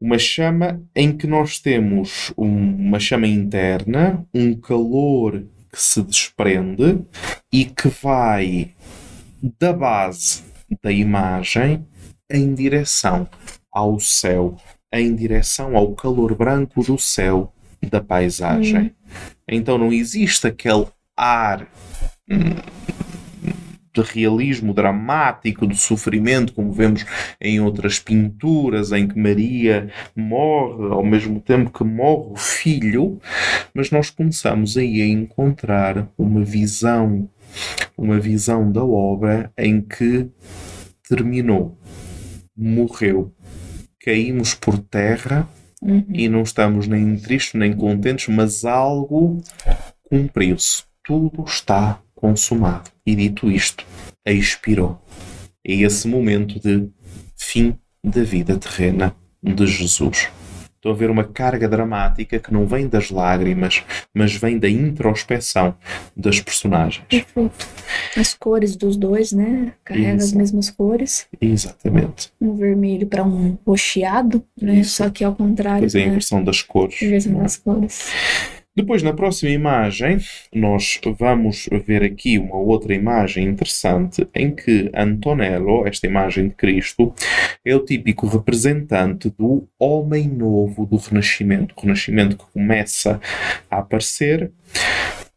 uma 0.00 0.18
chama 0.18 0.82
em 0.94 1.16
que 1.16 1.26
nós 1.26 1.58
temos 1.58 2.30
uma 2.36 3.00
chama 3.00 3.26
interna, 3.26 4.26
um 4.34 4.54
calor 4.54 5.42
que 5.74 5.82
se 5.82 6.00
desprende 6.02 7.04
e 7.52 7.64
que 7.64 7.88
vai 7.88 8.72
da 9.58 9.72
base 9.72 10.44
da 10.80 10.92
imagem 10.92 11.84
em 12.30 12.54
direção 12.54 13.28
ao 13.72 13.98
céu, 13.98 14.56
em 14.92 15.14
direção 15.14 15.76
ao 15.76 15.92
calor 15.94 16.34
branco 16.36 16.82
do 16.84 16.96
céu 16.96 17.52
da 17.90 18.00
paisagem. 18.00 18.82
Uhum. 18.82 18.90
Então 19.48 19.76
não 19.76 19.92
existe 19.92 20.46
aquele 20.46 20.86
ar 21.16 21.66
hum, 22.30 22.54
de 23.94 24.02
realismo 24.02 24.74
dramático, 24.74 25.66
de 25.66 25.76
sofrimento, 25.76 26.52
como 26.52 26.72
vemos 26.72 27.06
em 27.40 27.60
outras 27.60 27.98
pinturas, 28.00 28.90
em 28.90 29.06
que 29.06 29.18
Maria 29.18 29.88
morre 30.16 30.92
ao 30.92 31.04
mesmo 31.04 31.40
tempo 31.40 31.70
que 31.70 31.84
morre 31.84 32.32
o 32.32 32.36
filho, 32.36 33.20
mas 33.72 33.90
nós 33.90 34.10
começamos 34.10 34.76
aí 34.76 35.00
a 35.00 35.06
encontrar 35.06 36.08
uma 36.18 36.44
visão, 36.44 37.28
uma 37.96 38.18
visão 38.18 38.70
da 38.70 38.84
obra 38.84 39.52
em 39.56 39.80
que 39.80 40.28
terminou, 41.08 41.78
morreu, 42.56 43.32
caímos 44.04 44.54
por 44.54 44.78
terra. 44.78 45.48
Uhum. 45.82 46.02
E 46.08 46.30
não 46.30 46.42
estamos 46.42 46.88
nem 46.88 47.14
tristes 47.16 47.60
nem 47.60 47.74
contentes, 47.74 48.28
mas 48.28 48.64
algo 48.64 49.42
cumpriu-se. 50.08 50.82
Tudo 51.04 51.44
está 51.44 52.00
consumado. 52.24 52.90
E 53.04 53.14
dito 53.14 53.50
isto, 53.50 53.84
expirou. 54.24 54.98
É 55.62 55.74
esse 55.74 56.08
momento 56.08 56.58
de 56.58 56.88
fim 57.36 57.78
da 58.02 58.22
vida 58.22 58.56
terrena 58.56 59.14
de 59.42 59.66
Jesus. 59.66 60.30
Estou 60.74 60.92
a 60.92 60.94
ver 60.94 61.10
uma 61.10 61.24
carga 61.24 61.68
dramática 61.68 62.38
que 62.38 62.50
não 62.50 62.66
vem 62.66 62.88
das 62.88 63.10
lágrimas, 63.10 63.82
mas 64.14 64.34
vem 64.34 64.58
da 64.58 64.70
introspeção 64.70 65.74
das 66.16 66.40
personagens. 66.40 67.04
Perfeito. 67.10 67.66
As 68.16 68.32
cores 68.32 68.74
dos 68.74 68.96
dois, 68.96 69.32
né? 69.32 69.74
Carrega 69.84 70.22
as 70.22 70.32
mesmas 70.32 70.70
cores. 70.70 71.26
Exatamente. 71.38 72.32
Um 72.40 72.54
vermelho 72.54 73.06
para 73.06 73.22
um 73.22 73.58
rocheado, 73.66 74.42
né? 74.60 74.76
Isso. 74.76 74.96
Só 74.96 75.10
que 75.10 75.22
ao 75.22 75.34
contrário. 75.34 75.80
Pois 75.80 75.94
é, 75.94 76.04
a 76.04 76.06
inversão 76.06 76.42
das 76.42 76.62
cores. 76.62 77.02
Inversão 77.02 77.34
das 77.34 77.56
cores. 77.58 78.10
Depois, 78.76 79.04
na 79.04 79.12
próxima 79.12 79.52
imagem, 79.52 80.18
nós 80.52 81.00
vamos 81.16 81.68
ver 81.86 82.02
aqui 82.02 82.40
uma 82.40 82.56
outra 82.56 82.92
imagem 82.92 83.46
interessante 83.46 84.26
em 84.34 84.52
que 84.52 84.90
Antonello, 84.92 85.86
esta 85.86 86.08
imagem 86.08 86.48
de 86.48 86.56
Cristo, 86.56 87.14
é 87.64 87.72
o 87.76 87.84
típico 87.84 88.26
representante 88.26 89.30
do 89.30 89.68
homem 89.78 90.26
novo 90.26 90.84
do 90.86 90.96
Renascimento. 90.96 91.72
O 91.76 91.82
Renascimento 91.82 92.36
que 92.36 92.52
começa 92.52 93.20
a 93.70 93.78
aparecer, 93.78 94.50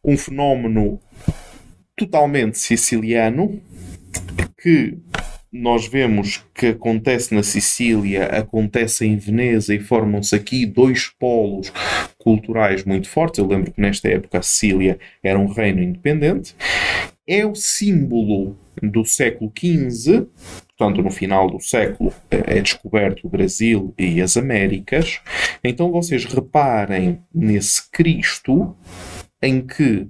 um 0.03 0.17
fenómeno 0.17 1.00
totalmente 1.96 2.58
siciliano 2.58 3.62
que 4.60 4.98
nós 5.51 5.88
vemos 5.88 6.44
que 6.54 6.68
acontece 6.68 7.34
na 7.34 7.44
Sicília, 7.44 8.25
acontece 8.25 9.06
em 9.06 9.18
Veneza 9.18 9.74
e 9.74 9.80
formam-se 9.80 10.36
aqui 10.36 10.66
dois 10.66 11.08
polos 11.20 11.72
culturais 12.18 12.84
muito 12.84 13.10
fortes. 13.10 13.39
Eu 13.39 13.48
lembro 13.48 13.72
que 13.72 13.82
nesta 13.82 14.10
época 14.10 14.39
a 14.39 14.42
Sicília 14.42 15.00
era 15.24 15.39
um 15.39 15.48
reino 15.48 15.82
independente. 15.82 16.56
É 17.25 17.46
o 17.46 17.56
símbolo 17.56 18.58
do 18.82 19.04
século 19.04 19.51
XV, 19.58 20.27
portanto, 20.77 21.01
no 21.01 21.10
final 21.10 21.50
do 21.50 21.60
século 21.60 22.13
é 22.30 22.62
descoberto 22.62 23.25
o 23.25 23.30
Brasil 23.30 23.94
e 23.98 24.22
as 24.22 24.38
Américas. 24.38 25.20
Então 25.63 25.92
vocês 25.92 26.25
reparem 26.25 27.20
nesse 27.34 27.89
Cristo 27.92 28.75
em 29.42 29.62
que 29.62 30.08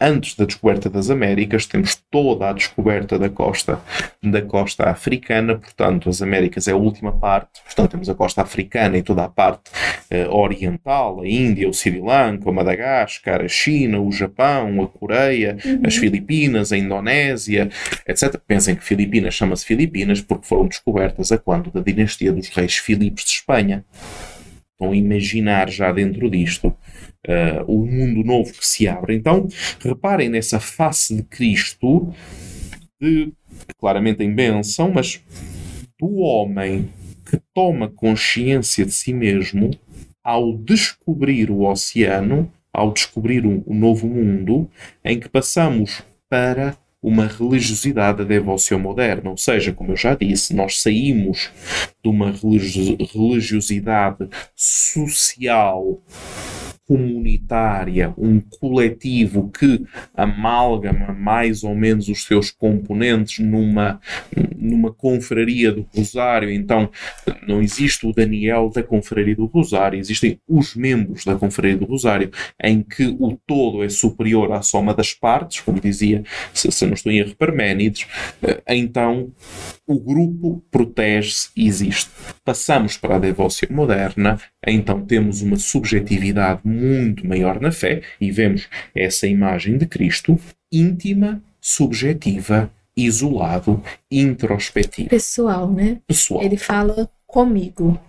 antes 0.00 0.34
da 0.34 0.44
descoberta 0.44 0.90
das 0.90 1.08
Américas, 1.08 1.66
temos 1.66 1.96
toda 2.10 2.50
a 2.50 2.52
descoberta 2.52 3.18
da 3.18 3.30
costa 3.30 3.80
da 4.22 4.42
costa 4.42 4.84
africana, 4.90 5.56
portanto, 5.56 6.08
as 6.08 6.20
Américas 6.20 6.68
é 6.68 6.72
a 6.72 6.76
última 6.76 7.12
parte, 7.12 7.62
portanto, 7.64 7.92
temos 7.92 8.08
a 8.08 8.14
costa 8.14 8.42
africana 8.42 8.98
e 8.98 9.02
toda 9.02 9.24
a 9.24 9.28
parte 9.28 9.70
uh, 10.10 10.34
oriental, 10.34 11.20
a 11.20 11.28
Índia, 11.28 11.68
o 11.68 11.72
Sri 11.72 12.00
Lanka, 12.00 12.50
o 12.50 12.52
Madagascar, 12.52 13.42
a 13.42 13.48
China, 13.48 14.00
o 14.00 14.12
Japão, 14.12 14.82
a 14.82 14.88
Coreia, 14.88 15.56
uhum. 15.64 15.82
as 15.86 15.96
Filipinas, 15.96 16.72
a 16.72 16.76
Indonésia, 16.76 17.70
etc. 18.06 18.38
Pensem 18.46 18.76
que 18.76 18.84
Filipinas 18.84 19.34
chama-se 19.34 19.64
Filipinas 19.64 20.20
porque 20.20 20.46
foram 20.46 20.66
descobertas 20.66 21.32
a 21.32 21.38
quando 21.38 21.70
da 21.70 21.80
dinastia 21.80 22.32
dos 22.32 22.48
reis 22.48 22.76
Filipes 22.76 23.24
de 23.24 23.30
Espanha. 23.30 23.84
Estão 24.72 24.92
a 24.92 24.96
imaginar 24.96 25.70
já 25.70 25.90
dentro 25.90 26.28
disto 26.28 26.76
uh, 27.26 27.64
o 27.66 27.86
mundo 27.86 28.24
novo 28.24 28.52
que 28.52 28.66
se 28.66 28.88
abre. 28.88 29.14
Então, 29.14 29.48
reparem 29.80 30.28
nessa 30.28 30.60
face 30.60 31.16
de 31.16 31.22
Cristo, 31.22 32.12
de, 33.00 33.32
claramente 33.78 34.22
em 34.22 34.34
bênção, 34.34 34.90
mas 34.90 35.20
do 35.98 36.16
homem 36.16 36.88
que 37.28 37.40
toma 37.54 37.88
consciência 37.88 38.84
de 38.84 38.92
si 38.92 39.12
mesmo 39.12 39.70
ao 40.22 40.56
descobrir 40.56 41.50
o 41.50 41.62
oceano, 41.62 42.50
ao 42.72 42.92
descobrir 42.92 43.46
um, 43.46 43.62
um 43.66 43.74
novo 43.74 44.06
mundo, 44.06 44.68
em 45.04 45.18
que 45.18 45.28
passamos 45.28 46.02
para 46.28 46.76
uma 47.02 47.26
religiosidade 47.26 48.18
da 48.18 48.24
devoção 48.24 48.78
moderna. 48.78 49.30
Ou 49.30 49.36
seja, 49.36 49.72
como 49.72 49.92
eu 49.92 49.96
já 49.96 50.14
disse, 50.14 50.54
nós 50.54 50.82
saímos 50.82 51.50
de 52.02 52.10
uma 52.10 52.32
religiosidade 52.32 54.28
social 54.54 56.02
comunitária, 56.86 58.14
um 58.16 58.40
coletivo 58.40 59.50
que 59.50 59.84
amalgama 60.14 61.12
mais 61.12 61.64
ou 61.64 61.74
menos 61.74 62.08
os 62.08 62.24
seus 62.24 62.50
componentes 62.50 63.44
numa, 63.44 64.00
numa 64.56 64.92
confraria 64.92 65.72
do 65.72 65.86
Rosário. 65.94 66.50
Então, 66.50 66.88
não 67.46 67.60
existe 67.60 68.06
o 68.06 68.12
Daniel 68.12 68.70
da 68.70 68.82
confraria 68.82 69.34
do 69.34 69.46
Rosário, 69.46 69.98
existem 69.98 70.40
os 70.48 70.76
membros 70.76 71.24
da 71.24 71.34
confraria 71.34 71.76
do 71.76 71.84
Rosário, 71.84 72.30
em 72.62 72.82
que 72.82 73.16
o 73.18 73.36
todo 73.46 73.82
é 73.82 73.88
superior 73.88 74.52
à 74.52 74.62
soma 74.62 74.94
das 74.94 75.12
partes, 75.12 75.60
como 75.60 75.80
dizia, 75.80 76.22
se, 76.54 76.70
se 76.70 76.86
não 76.86 76.94
estou 76.94 77.10
em 77.10 77.18
erro, 77.18 77.34
Parménides. 77.36 78.06
Eh, 78.42 78.76
então, 78.76 79.32
o 79.86 79.98
grupo 79.98 80.64
protege-se 80.70 81.50
e 81.56 81.66
existe. 81.66 82.10
Passamos 82.44 82.96
para 82.96 83.16
a 83.16 83.18
devoção 83.18 83.68
moderna, 83.70 84.38
então 84.72 85.00
temos 85.00 85.42
uma 85.42 85.56
subjetividade 85.56 86.60
muito 86.64 87.26
maior 87.26 87.60
na 87.60 87.70
fé 87.70 88.02
e 88.20 88.30
vemos 88.30 88.68
essa 88.94 89.26
imagem 89.26 89.78
de 89.78 89.86
Cristo 89.86 90.38
íntima, 90.72 91.42
subjetiva, 91.60 92.70
isolado, 92.96 93.82
introspectivo. 94.10 95.08
Pessoal, 95.10 95.70
né? 95.70 95.98
Pessoal. 96.06 96.42
Ele 96.42 96.56
fala 96.56 97.08
comigo. 97.26 98.00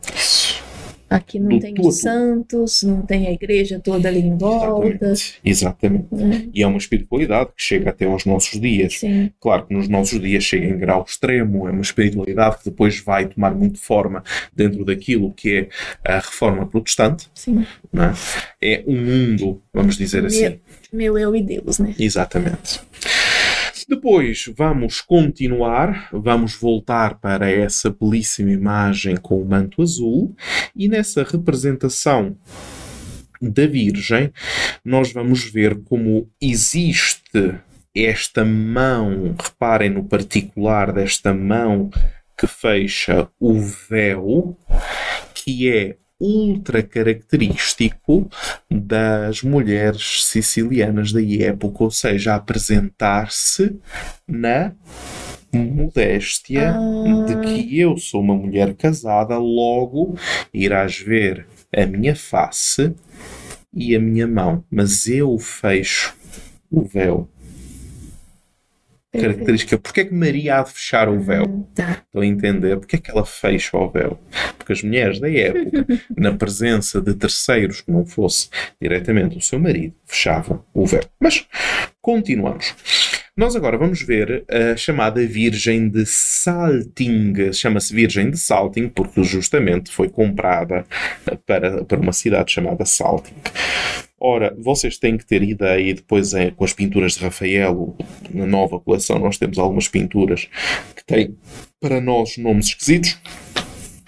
Aqui 1.10 1.40
não 1.40 1.50
Do 1.50 1.60
tem 1.60 1.74
os 1.80 2.00
santos, 2.00 2.84
não 2.84 3.02
tem 3.02 3.28
a 3.28 3.32
igreja 3.32 3.80
toda 3.80 4.10
ali 4.10 4.20
em 4.20 4.38
volta. 4.38 5.14
Exatamente. 5.44 6.08
Exatamente. 6.08 6.08
né? 6.12 6.50
E 6.54 6.64
é 6.64 6.68
uma 6.68 6.78
espiritualidade 6.78 7.52
que 7.56 7.64
chega 7.64 7.90
até 7.90 8.06
aos 8.06 8.26
nossos 8.26 8.60
dias. 8.60 9.00
Sim, 9.00 9.32
Claro 9.40 9.66
que 9.66 9.74
nos 9.74 9.88
nossos 9.88 10.20
dias 10.20 10.44
chega 10.44 10.66
em 10.66 10.78
grau 10.78 11.06
extremo, 11.08 11.68
é 11.68 11.72
uma 11.72 11.82
espiritualidade 11.82 12.58
que 12.58 12.66
depois 12.66 13.00
vai 13.00 13.28
tomar 13.28 13.56
muito 13.56 13.80
forma 13.80 14.24
dentro 14.54 14.84
daquilo 14.84 15.34
que 15.34 15.70
é 16.04 16.14
a 16.14 16.20
reforma 16.20 16.66
protestante. 16.66 17.30
sim. 17.34 17.66
não 17.92 18.04
é? 18.04 18.14
É 18.62 18.84
um 18.86 18.98
mundo, 18.98 19.62
vamos 19.74 19.98
dizer 19.98 20.26
assim. 20.26 20.60
Meu, 20.92 21.14
meu 21.14 21.18
eu 21.18 21.36
e 21.36 21.42
Deus, 21.42 21.80
né? 21.80 21.94
Exatamente. 21.98 22.82
Depois 23.89 24.51
vamos 24.58 25.00
continuar, 25.00 26.10
vamos 26.12 26.56
voltar 26.56 27.20
para 27.20 27.50
essa 27.50 27.89
belíssima 27.89 28.51
imagem 28.51 29.15
com 29.15 29.41
o 29.41 29.46
manto 29.48 29.82
azul 29.82 30.36
e 30.75 30.89
nessa 30.89 31.24
representação 31.24 32.38
da 33.41 33.65
Virgem 33.65 34.34
nós 34.84 35.13
vamos 35.13 35.50
ver 35.50 35.84
como 35.86 36.29
existe 36.41 37.56
esta 37.96 38.44
mão, 38.44 39.34
reparem 39.41 39.89
no 39.89 40.03
particular 40.03 40.91
desta 40.91 41.34
mão 41.34 41.89
que 42.38 42.46
fecha 42.46 43.29
o 43.39 43.53
véu, 43.53 44.58
que 45.34 45.72
é 45.72 45.96
ultra 46.19 46.81
característico 46.81 48.29
das 48.69 49.43
mulheres 49.43 50.25
sicilianas 50.25 51.12
da 51.12 51.21
época, 51.21 51.83
ou 51.83 51.91
seja, 51.91 52.36
apresentar-se 52.36 53.75
na 54.27 54.74
modéstia 55.53 56.75
Ah. 56.75 57.25
de 57.25 57.36
que 57.41 57.79
eu 57.79 57.97
sou 57.97 58.21
uma 58.21 58.36
mulher 58.36 58.74
casada, 58.75 59.38
logo 59.38 60.15
irás 60.53 60.97
ver 61.00 61.47
a 61.75 61.86
minha 61.86 62.15
face 62.15 62.93
e 63.74 63.95
a 63.95 64.00
minha 64.00 64.27
mão, 64.27 64.63
mas 64.71 65.07
eu 65.07 65.38
fecho 65.38 66.15
o 66.71 66.81
véu. 66.81 67.29
Característica. 69.21 69.77
Porquê 69.77 70.01
é 70.01 70.05
que 70.05 70.13
Maria 70.13 70.59
há 70.59 70.63
de 70.63 70.71
fechar 70.71 71.09
o 71.09 71.19
véu? 71.19 71.67
Tá. 71.74 72.03
Estão 72.05 72.21
a 72.21 72.25
entender? 72.25 72.77
Porque 72.77 72.95
é 72.95 73.00
que 73.00 73.12
ela 73.12 73.25
fecha 73.25 73.77
o 73.77 73.89
véu? 73.89 74.19
Porque 74.57 74.74
as 74.74 74.83
mulheres 74.83 75.19
da 75.19 75.29
época, 75.29 75.86
na 76.15 76.33
presença 76.33 77.01
de 77.01 77.13
terceiros 77.13 77.81
que 77.81 77.91
não 77.91 78.05
fosse 78.05 78.49
diretamente 78.82 79.38
o 79.38 79.41
seu 79.41 79.60
marido, 79.60 79.93
fechavam 80.06 80.63
o 80.73 80.86
véu. 80.86 81.03
Mas 81.19 81.45
continuamos. 82.01 82.73
Nós 83.38 83.56
agora 83.56 83.78
vamos 83.78 84.02
ver 84.02 84.43
a 84.50 84.76
chamada 84.76 85.23
Virgem 85.23 85.88
de 85.89 86.08
Salting. 86.08 87.54
Chama-se 87.54 87.93
Virgem 87.93 88.32
de 88.32 88.38
Salting 88.39 88.89
porque 88.89 89.23
justamente 89.23 89.91
foi 89.91 90.10
comprada 90.10 90.84
para, 91.45 91.86
para 91.86 92.00
uma 92.00 92.12
cidade 92.12 92.52
chamada 92.52 92.84
Salting. 92.84 93.36
Ora, 94.19 94.56
vocês 94.58 94.97
têm 94.97 95.15
que 95.15 95.23
ter 95.23 95.43
ideia, 95.43 95.80
e 95.80 95.93
depois 95.93 96.34
é, 96.34 96.50
com 96.50 96.65
as 96.65 96.73
pinturas 96.73 97.13
de 97.13 97.19
Rafael, 97.19 97.95
na 98.34 98.47
nova 98.47 98.80
coleção, 98.80 99.19
nós 99.19 99.38
temos 99.38 99.60
algumas 99.60 99.88
pinturas 99.88 100.50
que 100.95 101.06
têm 101.06 101.38
para 101.80 102.02
nós 102.02 102.39
nomes 102.39 102.69
esquisitos. 102.69 103.21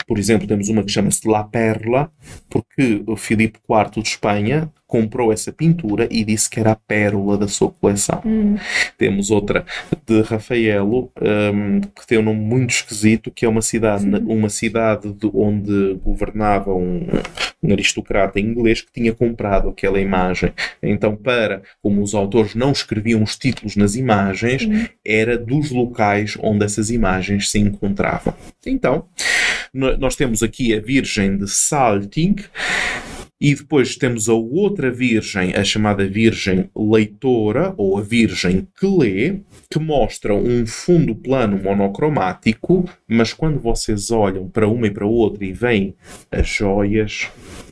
Por 0.07 0.17
exemplo, 0.17 0.47
temos 0.47 0.69
uma 0.69 0.83
que 0.83 0.91
chama-se 0.91 1.27
La 1.27 1.43
Perla, 1.43 2.11
porque 2.49 3.03
o 3.05 3.15
Filipe 3.15 3.59
IV 3.69 4.01
de 4.01 4.09
Espanha 4.09 4.73
comprou 4.89 5.31
essa 5.31 5.53
pintura 5.53 6.07
e 6.09 6.25
disse 6.25 6.49
que 6.49 6.59
era 6.59 6.71
a 6.71 6.75
pérola 6.75 7.37
da 7.37 7.47
sua 7.47 7.69
coleção. 7.69 8.21
Hum, 8.25 8.55
Temos 8.97 9.29
outra 9.29 9.63
de 10.05 10.21
Rafaelo, 10.21 11.11
hum, 11.21 11.79
que 11.81 12.07
tem 12.07 12.17
um 12.17 12.23
nome 12.23 12.39
muito 12.39 12.71
esquisito, 12.71 13.29
que 13.29 13.45
é 13.45 13.49
uma 13.49 13.61
cidade, 13.61 14.03
uma 14.25 14.49
cidade 14.49 15.13
de 15.13 15.29
onde 15.31 15.93
governava 16.03 16.73
um, 16.73 17.05
um 17.61 17.71
aristocrata 17.71 18.39
inglês 18.39 18.81
que 18.81 18.91
tinha 18.91 19.13
comprado 19.13 19.69
aquela 19.69 20.01
imagem. 20.01 20.51
Então, 20.81 21.15
para, 21.15 21.61
como 21.83 22.01
os 22.01 22.15
autores 22.15 22.55
não 22.55 22.71
escreviam 22.71 23.21
os 23.21 23.37
títulos 23.37 23.75
nas 23.75 23.95
imagens, 23.95 24.67
era 25.05 25.37
dos 25.37 25.69
locais 25.69 26.35
onde 26.41 26.65
essas 26.65 26.89
imagens 26.89 27.51
se 27.51 27.59
encontravam. 27.59 28.33
Então, 28.65 29.05
nós 29.71 30.15
temos 30.15 30.41
aqui 30.41 30.73
a 30.73 30.81
Virgem 30.81 31.37
de 31.37 31.47
Salting, 31.47 32.37
e 33.41 33.55
depois 33.55 33.95
temos 33.95 34.27
a 34.27 34.33
outra 34.33 34.91
Virgem, 34.91 35.53
a 35.55 35.63
chamada 35.63 36.05
Virgem 36.05 36.69
Leitora, 36.75 37.73
ou 37.77 37.97
a 37.97 38.01
Virgem 38.01 38.67
que 38.77 38.85
lê, 38.85 39.39
que 39.69 39.79
mostra 39.79 40.35
um 40.35 40.65
fundo 40.67 41.15
plano 41.15 41.57
monocromático, 41.57 42.83
mas 43.07 43.31
quando 43.31 43.59
vocês 43.59 44.11
olham 44.11 44.49
para 44.49 44.67
uma 44.67 44.87
e 44.87 44.91
para 44.91 45.05
outra 45.05 45.45
e 45.45 45.53
veem 45.53 45.95
as 46.29 46.49
joias, 46.49 47.29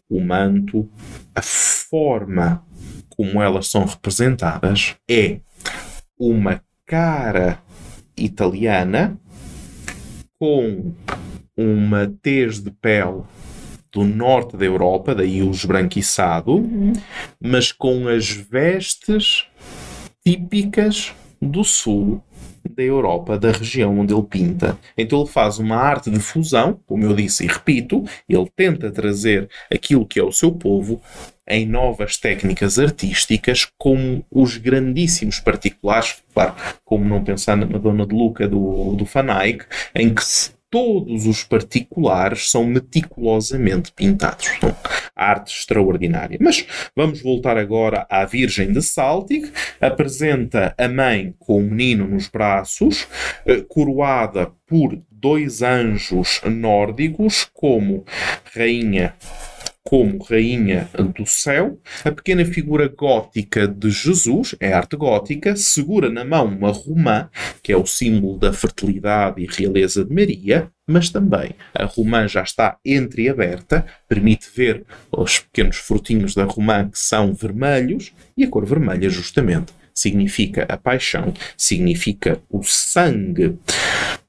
o 0.09 0.21
manto, 0.21 0.89
a 1.35 1.41
forma 1.41 2.63
como 3.09 3.41
elas 3.41 3.67
são 3.67 3.83
representadas 3.83 4.95
é 5.09 5.39
uma 6.17 6.61
cara 6.85 7.61
italiana 8.15 9.19
com 10.39 10.93
uma 11.57 12.07
tez 12.21 12.59
de 12.61 12.71
pele 12.71 13.23
do 13.97 14.03
norte 14.03 14.55
da 14.55 14.63
Europa, 14.63 15.15
daí 15.15 15.41
o 15.41 15.49
esbranquiçado, 15.49 16.57
uhum. 16.57 16.93
mas 17.41 17.71
com 17.71 18.07
as 18.07 18.29
vestes 18.29 19.47
típicas 20.23 21.15
do 21.41 21.63
sul 21.63 22.21
da 22.75 22.83
Europa, 22.83 23.39
da 23.39 23.49
região 23.51 23.97
onde 23.97 24.13
ele 24.13 24.21
pinta. 24.21 24.77
Então 24.95 25.21
ele 25.21 25.27
faz 25.27 25.57
uma 25.57 25.77
arte 25.77 26.11
de 26.11 26.19
fusão, 26.19 26.79
como 26.85 27.05
eu 27.05 27.15
disse 27.15 27.43
e 27.43 27.47
repito, 27.47 28.03
ele 28.29 28.47
tenta 28.55 28.91
trazer 28.91 29.49
aquilo 29.73 30.05
que 30.05 30.19
é 30.19 30.23
o 30.23 30.31
seu 30.31 30.51
povo 30.51 31.01
em 31.47 31.65
novas 31.65 32.17
técnicas 32.17 32.77
artísticas, 32.77 33.67
como 33.79 34.23
os 34.29 34.57
grandíssimos 34.57 35.39
particulares, 35.39 36.17
claro, 36.35 36.53
como 36.85 37.03
não 37.03 37.23
pensar 37.23 37.57
na 37.57 37.65
Madonna 37.65 38.05
de 38.05 38.13
Luca 38.13 38.47
do, 38.47 38.93
do 38.93 39.05
Van 39.05 39.41
Eyck, 39.41 39.65
em 39.95 40.13
que 40.13 40.23
se 40.23 40.51
todos 40.69 41.25
os 41.25 41.43
particulares 41.43 42.49
são 42.51 42.65
meticulosamente 42.65 43.91
pintados. 43.91 44.47
São 44.59 44.75
arte 45.15 45.53
extraordinária. 45.53 46.37
Mas 46.41 46.65
vamos 46.95 47.21
voltar 47.21 47.57
agora 47.57 48.05
à 48.09 48.25
Virgem 48.25 48.71
de 48.71 48.81
Saltig. 48.81 49.51
Apresenta 49.79 50.75
a 50.77 50.87
mãe 50.87 51.33
com 51.39 51.57
o 51.57 51.63
menino 51.63 52.07
nos 52.07 52.27
braços, 52.27 53.07
eh, 53.45 53.63
coroada 53.67 54.51
por 54.67 55.01
dois 55.09 55.61
anjos 55.61 56.41
nórdicos, 56.45 57.49
como 57.53 58.05
rainha 58.53 59.15
como 59.87 60.21
Rainha 60.21 60.89
do 61.15 61.25
Céu, 61.25 61.79
a 62.03 62.11
pequena 62.11 62.43
figura 62.43 62.89
gótica 62.89 63.65
de 63.65 63.89
Jesus, 63.89 64.53
é 64.59 64.73
arte 64.73 64.97
gótica, 64.97 65.55
segura 65.55 66.09
na 66.09 66.25
mão 66.25 66.45
uma 66.45 66.71
romã, 66.71 67.29
que 67.63 67.71
é 67.71 67.77
o 67.77 67.85
símbolo 67.85 68.37
da 68.37 68.51
fertilidade 68.51 69.41
e 69.41 69.47
realeza 69.49 70.03
de 70.03 70.13
Maria, 70.13 70.69
mas 70.85 71.09
também 71.09 71.51
a 71.73 71.85
romã 71.85 72.27
já 72.27 72.43
está 72.43 72.77
entreaberta, 72.83 73.85
permite 74.09 74.49
ver 74.53 74.83
os 75.09 75.39
pequenos 75.39 75.77
frutinhos 75.77 76.35
da 76.35 76.43
romã 76.43 76.89
que 76.89 76.99
são 76.99 77.33
vermelhos, 77.33 78.11
e 78.35 78.43
a 78.43 78.49
cor 78.49 78.65
vermelha, 78.65 79.09
justamente, 79.09 79.71
significa 79.93 80.65
a 80.67 80.75
paixão, 80.75 81.33
significa 81.55 82.41
o 82.49 82.61
sangue. 82.61 83.57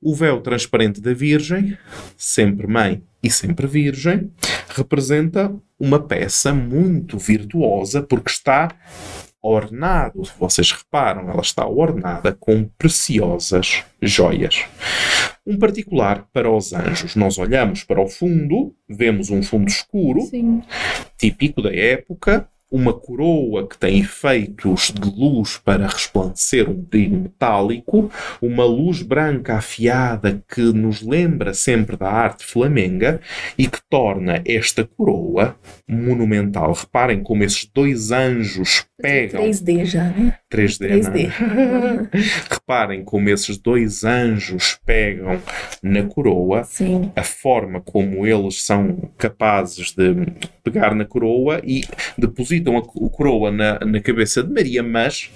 O 0.01 0.15
véu 0.15 0.41
transparente 0.41 1.01
da 1.01 1.13
Virgem, 1.13 1.77
sempre 2.17 2.69
mãe 2.69 3.03
e 3.23 3.31
sempre 3.31 3.67
virgem, 3.67 4.31
representa 4.71 5.55
uma 5.79 6.01
peça 6.01 6.53
muito 6.53 7.19
virtuosa 7.19 8.03
porque 8.03 8.31
está 8.31 8.75
ornado, 9.41 10.23
vocês 10.39 10.73
reparam, 10.73 11.31
ela 11.31 11.41
está 11.41 11.67
ornada 11.67 12.33
com 12.33 12.65
preciosas 12.77 13.85
joias. 14.03 14.65
Um 15.47 15.57
particular 15.57 16.27
para 16.33 16.51
os 16.51 16.73
anjos. 16.73 17.15
Nós 17.15 17.39
olhamos 17.39 17.85
para 17.85 18.01
o 18.01 18.09
fundo, 18.09 18.75
vemos 18.89 19.31
um 19.31 19.43
fundo 19.43 19.69
escuro, 19.69 20.23
Sim. 20.23 20.63
típico 21.17 21.63
da 21.63 21.75
época, 21.75 22.49
uma 22.71 22.93
coroa 22.93 23.67
que 23.67 23.79
tem 23.79 24.01
efeitos 24.01 24.93
de 24.93 25.09
luz 25.09 25.57
para 25.57 25.87
resplandecer 25.87 26.69
um 26.69 26.75
brilho 26.75 27.19
metálico, 27.19 28.11
uma 28.43 28.65
luz 28.65 29.03
branca 29.03 29.57
afiada 29.57 30.43
que 30.49 30.61
nos 30.61 31.03
lembra 31.03 31.55
sempre 31.55 31.97
da 31.97 32.11
arte 32.11 32.45
flamenga 32.45 33.21
e 33.57 33.67
que 33.67 33.81
torna 33.89 34.43
esta 34.45 34.85
coroa 34.85 35.57
monumental. 35.89 36.73
Reparem 36.73 37.23
como 37.23 37.43
esses 37.43 37.65
dois 37.73 38.11
anjos 38.11 38.88
pegam 39.01 39.43
3D 39.43 39.85
já, 39.85 40.05
né? 40.05 40.39
3D, 40.53 40.89
3D. 40.89 41.31
não 41.41 42.01
é? 42.03 42.09
Reparem 42.51 43.05
como 43.05 43.29
esses 43.31 43.57
dois 43.59 44.05
anjos 44.05 44.79
pegam 44.85 45.41
na 45.83 46.03
coroa 46.05 46.65
Sim. 46.65 47.13
a 47.17 47.23
forma 47.23 47.81
como 47.81 48.27
eles 48.27 48.63
são 48.65 49.11
capazes 49.17 49.93
de 49.93 50.15
pegar 50.65 50.95
na 50.95 51.05
coroa 51.05 51.61
e 51.65 51.85
depositam 52.17 52.77
a 52.77 52.83
co- 52.83 53.09
coroa 53.11 53.51
na, 53.51 53.79
na 53.81 54.01
cabeça 54.01 54.43
de 54.43 54.53
Maria, 54.53 54.83
mas 54.83 55.31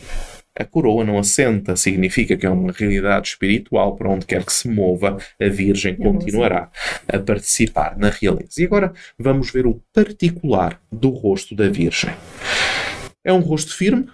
a 0.58 0.64
coroa 0.66 1.02
não 1.02 1.18
assenta, 1.18 1.74
significa 1.76 2.36
que 2.36 2.44
é 2.44 2.50
uma 2.50 2.72
realidade 2.72 3.28
espiritual 3.28 3.96
para 3.96 4.10
onde 4.10 4.26
quer 4.26 4.44
que 4.44 4.52
se 4.52 4.68
mova, 4.68 5.16
a 5.40 5.48
Virgem 5.48 5.96
continuará 5.96 6.70
a 7.08 7.18
participar 7.18 7.96
na 7.96 8.10
realeza. 8.10 8.60
E 8.60 8.64
agora 8.64 8.92
vamos 9.18 9.50
ver 9.50 9.66
o 9.66 9.80
particular 9.94 10.78
do 10.92 11.08
rosto 11.08 11.54
da 11.54 11.68
Virgem. 11.70 12.10
É 13.24 13.32
um 13.32 13.40
rosto 13.40 13.74
firme, 13.74 14.06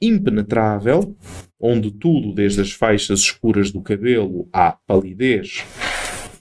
impenetrável, 0.00 1.16
onde 1.60 1.90
tudo, 1.90 2.32
desde 2.32 2.60
as 2.60 2.72
faixas 2.72 3.20
escuras 3.20 3.70
do 3.70 3.82
cabelo 3.82 4.48
à 4.52 4.72
palidez 4.86 5.64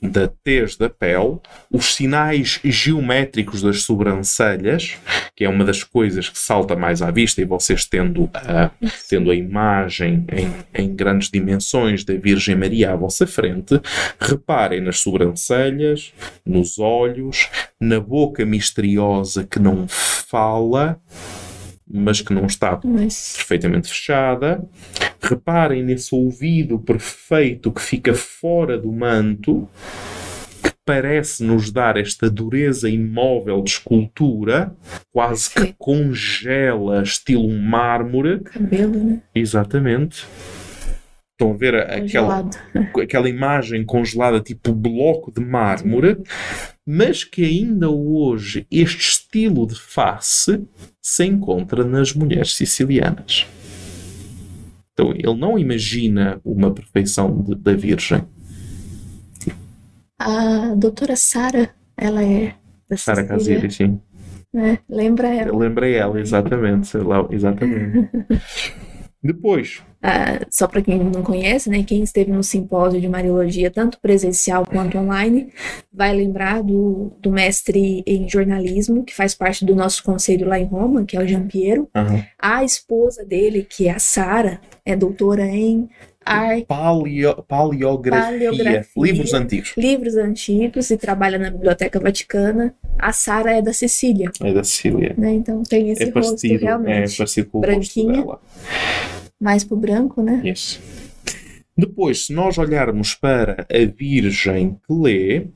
da 0.02 0.28
tez 0.28 0.76
da 0.76 0.90
pele, 0.90 1.40
os 1.72 1.96
sinais 1.96 2.60
geométricos 2.64 3.62
das 3.62 3.82
sobrancelhas, 3.82 4.98
que 5.36 5.44
é 5.44 5.50
uma 5.50 5.66
das 5.66 5.84
coisas 5.84 6.30
que 6.30 6.38
salta 6.38 6.76
mais 6.76 7.02
à 7.02 7.12
vista, 7.12 7.42
e 7.42 7.46
vocês 7.46 7.86
tendo 7.86 8.30
a, 8.34 8.70
tendo 9.10 9.32
a 9.32 9.36
imagem 9.36 10.26
em, 10.32 10.84
em 10.84 10.96
grandes 10.96 11.30
dimensões 11.30 12.04
da 12.04 12.14
Virgem 12.14 12.56
Maria 12.56 12.94
à 12.94 12.96
vossa 12.96 13.26
frente, 13.26 13.80
reparem 14.20 14.82
nas 14.82 15.00
sobrancelhas, 15.00 16.14
nos 16.46 16.78
olhos, 16.80 17.50
na 17.80 18.00
boca 18.00 18.46
misteriosa 18.46 19.46
que 19.46 19.60
não 19.60 19.88
fala, 19.88 21.00
mas 21.90 22.22
que 22.22 22.34
não 22.34 22.46
está 22.46 22.80
Mas 22.84 23.34
perfeitamente 23.38 23.88
fechada. 23.88 24.64
Reparem 25.22 25.84
nesse 25.84 26.14
ouvido 26.14 26.80
perfeito 26.80 27.72
que 27.72 27.82
fica 27.82 28.14
fora 28.14 28.78
do 28.78 28.92
manto, 28.92 29.68
que 30.62 30.72
parece 30.86 31.44
nos 31.44 31.72
dar 31.72 31.98
esta 31.98 32.30
dureza 32.30 32.90
imóvel 32.90 33.62
de 33.64 33.72
escultura, 33.72 34.76
quase 35.12 35.50
que 35.50 35.74
congela, 35.78 37.02
estilo 37.02 37.50
mármore. 37.50 38.42
cabelo, 38.42 39.04
né? 39.04 39.22
Exatamente. 39.34 40.26
Estão 41.40 41.52
a 41.54 41.56
ver 41.56 41.76
aquela, 41.76 42.42
Congelado. 42.44 42.58
aquela 43.00 43.30
imagem 43.30 43.86
congelada, 43.86 44.40
tipo 44.42 44.74
bloco 44.74 45.32
de 45.32 45.40
mármore, 45.40 46.18
mas 46.84 47.24
que 47.24 47.44
ainda 47.46 47.92
hoje 47.92 48.66
este 48.72 48.98
estilo 49.12 49.68
de 49.68 49.80
face 49.80 50.64
se 51.00 51.26
encontra 51.26 51.84
nas 51.84 52.12
mulheres 52.12 52.56
sicilianas. 52.56 53.46
Então 54.94 55.12
ele 55.12 55.36
não 55.36 55.60
imagina 55.60 56.42
uma 56.44 56.72
perfeição 56.74 57.40
de- 57.44 57.54
da 57.54 57.74
Virgem. 57.74 58.24
A 60.20 60.74
doutora 60.76 61.16
Sara, 61.16 61.70
ela 61.96 62.24
é 62.24 62.56
da 62.90 62.98
Sara 62.98 63.24
Casiri, 63.24 63.70
sim. 63.70 64.02
né? 64.52 64.80
Lembra 64.90 65.28
ela? 65.28 65.50
Eu 65.50 65.58
lembrei 65.60 65.94
ela, 65.94 66.20
exatamente. 66.20 66.88
sei 66.88 67.02
lá, 67.02 67.28
exatamente. 67.30 68.10
Depois, 69.24 69.84
Ah, 70.10 70.40
só 70.50 70.68
para 70.70 70.82
quem 70.82 70.98
não 71.00 71.22
conhece, 71.22 71.70
né, 71.70 71.84
quem 71.84 72.02
esteve 72.02 72.32
no 72.32 72.42
simpósio 72.42 73.02
de 73.02 73.10
Mariologia, 73.10 73.70
tanto 73.70 74.00
presencial 74.00 74.66
quanto 74.66 74.98
online, 74.98 75.52
vai 75.92 76.16
lembrar 76.16 76.64
do, 76.64 77.12
do 77.20 77.30
mestre 77.30 78.04
em 78.08 78.28
jornalismo, 78.30 79.04
que 79.04 79.14
faz 79.14 79.36
parte 79.36 79.66
do 79.66 79.76
nosso 79.76 80.02
conselho 80.04 80.48
lá 80.48 80.58
em 80.58 80.64
Roma, 80.64 81.04
que 81.04 81.18
é 81.18 81.20
o 81.20 81.28
Jean 81.28 81.46
Piero. 81.46 81.90
aham, 81.94 82.24
A 82.40 82.64
esposa 82.64 83.26
dele, 83.26 83.68
que 83.70 83.90
é 83.90 83.92
a 83.92 84.00
Sara, 84.00 84.62
é 84.86 84.96
doutora 84.96 85.46
em 85.46 85.90
ar, 86.26 86.62
paleo- 86.62 87.44
paleografia, 87.46 88.32
Paleografia. 88.50 89.04
livros 89.04 89.34
antigos. 89.34 89.74
livros 89.76 90.16
antigos 90.16 90.90
e 90.90 90.96
trabalha 90.98 91.38
na 91.38 91.50
Biblioteca 91.52 92.00
Vaticana. 92.00 92.74
A 92.98 93.12
Sara 93.12 93.58
é 93.58 93.62
da 93.62 93.74
Sicília, 93.74 94.32
É 94.42 94.54
da 94.54 94.64
Cecília. 94.64 95.14
né? 95.18 95.34
Então 95.34 95.64
tem 95.64 95.90
esse 95.90 96.04
É 96.04 96.06
rosto 96.06 96.30
parecido, 96.30 96.54
é 96.56 96.68
realmente 96.68 97.18
parecido 97.18 97.50
com 97.50 97.58
o 97.58 97.62
rosto 97.62 97.72
branquinha. 97.76 98.22
dela. 98.24 98.40
Mais 99.40 99.64
pro 99.64 99.78
branco, 99.78 100.22
né? 100.22 100.42
Isso. 100.44 100.82
Depois, 101.78 102.26
se 102.26 102.34
nós 102.34 102.58
olharmos 102.58 103.14
para 103.14 103.68
a 103.72 103.86
Virgem 103.86 104.80
que 104.88 104.94
lê, 104.94 105.48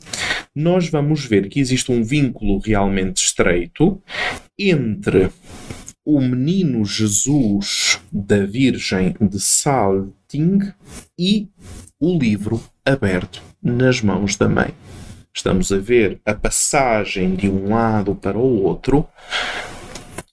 nós 0.55 0.87
vamos 0.87 1.25
ver 1.25 1.49
que 1.49 1.59
existe 1.59 1.91
um 1.91 2.03
vínculo 2.03 2.59
realmente 2.59 3.17
estreito 3.17 4.01
entre 4.57 5.29
o 6.05 6.19
menino 6.19 6.85
Jesus 6.85 7.99
da 8.11 8.45
Virgem 8.45 9.15
de 9.19 9.39
Salting 9.39 10.59
e 11.17 11.47
o 11.99 12.17
livro 12.17 12.61
aberto 12.85 13.41
nas 13.61 14.01
mãos 14.01 14.35
da 14.35 14.49
mãe. 14.49 14.73
Estamos 15.33 15.71
a 15.71 15.77
ver 15.77 16.19
a 16.25 16.33
passagem 16.33 17.35
de 17.35 17.49
um 17.49 17.69
lado 17.69 18.13
para 18.13 18.37
o 18.37 18.63
outro, 18.63 19.07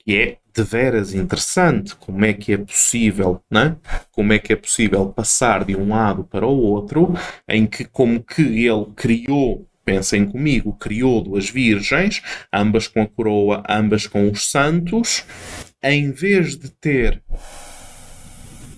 que 0.04 0.16
é 0.16 0.38
de 0.58 0.70
veras 0.70 1.14
interessante. 1.14 1.94
Como 1.96 2.24
é 2.24 2.32
que 2.32 2.52
é 2.52 2.58
possível, 2.58 3.40
né? 3.50 3.76
Como 4.10 4.32
é 4.32 4.38
que 4.38 4.52
é 4.52 4.56
possível 4.56 5.06
passar 5.06 5.64
de 5.64 5.76
um 5.76 5.88
lado 5.88 6.24
para 6.24 6.46
o 6.46 6.56
outro, 6.56 7.14
em 7.48 7.66
que, 7.66 7.84
como 7.84 8.22
que 8.22 8.42
ele 8.42 8.86
criou 8.96 9.66
Pensem 9.84 10.26
comigo, 10.26 10.74
criou 10.74 11.22
duas 11.22 11.48
virgens, 11.48 12.20
ambas 12.52 12.86
com 12.86 13.00
a 13.00 13.06
coroa, 13.06 13.62
ambas 13.66 14.06
com 14.06 14.30
os 14.30 14.50
santos, 14.50 15.24
em 15.82 16.10
vez 16.10 16.58
de 16.58 16.68
ter 16.68 17.22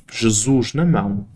Jesus 0.09 0.73
na 0.73 0.85
mão, 0.85 1.27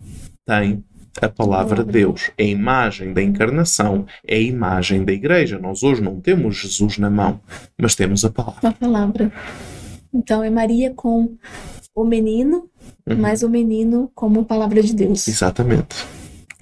tem 0.45 0.81
a 1.21 1.27
palavra 1.27 1.83
de 1.83 1.91
Deus. 1.91 2.31
É 2.37 2.43
a 2.43 2.47
imagem 2.47 3.11
da 3.11 3.21
encarnação, 3.21 4.05
é 4.25 4.35
a 4.35 4.39
imagem 4.39 5.03
da 5.03 5.11
igreja. 5.11 5.59
Nós 5.59 5.83
hoje 5.83 6.01
não 6.01 6.21
temos 6.21 6.55
Jesus 6.55 6.97
na 6.97 7.09
mão, 7.09 7.41
mas 7.77 7.95
temos 7.95 8.23
a 8.23 8.29
palavra. 8.29 8.59
Uma 8.63 8.71
palavra. 8.71 9.31
Então 10.15 10.41
é 10.43 10.49
Maria 10.49 10.93
com 10.95 11.35
o 11.93 12.05
menino, 12.05 12.69
Uhum. 13.07 13.17
mas 13.17 13.43
o 13.43 13.49
menino 13.49 14.09
como 14.15 14.45
palavra 14.45 14.81
de 14.81 14.95
Deus. 14.95 15.27
Exatamente. 15.27 15.95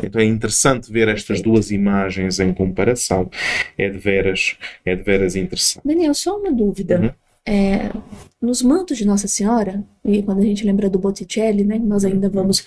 Então 0.04 0.20
é 0.20 0.26
interessante 0.26 0.92
ver 0.92 1.08
estas 1.08 1.42
duas 1.42 1.70
imagens 1.72 2.39
em 2.39 2.52
comparação. 2.54 3.30
É 3.78 3.88
de 3.89 3.98
veras, 4.00 4.58
é 4.84 4.96
de 4.96 5.04
veras 5.04 5.36
interessante. 5.36 5.84
Daniel, 5.86 6.13
só 6.16 6.38
uma 6.38 6.52
dúvida. 6.52 7.00
Uhum. 7.00 7.12
É, 7.46 7.92
nos 8.42 8.62
mantos 8.62 8.98
de 8.98 9.06
Nossa 9.06 9.28
Senhora, 9.28 9.84
e 10.04 10.24
quando 10.24 10.39
a 10.39 10.44
gente 10.46 10.66
lembra 10.66 10.89
do 10.89 10.98
Botticelli, 10.98 11.63
né, 11.63 11.78
nós 11.78 12.04
ainda 12.06 12.28
Uhum. 12.28 12.34
vamos. 12.34 12.66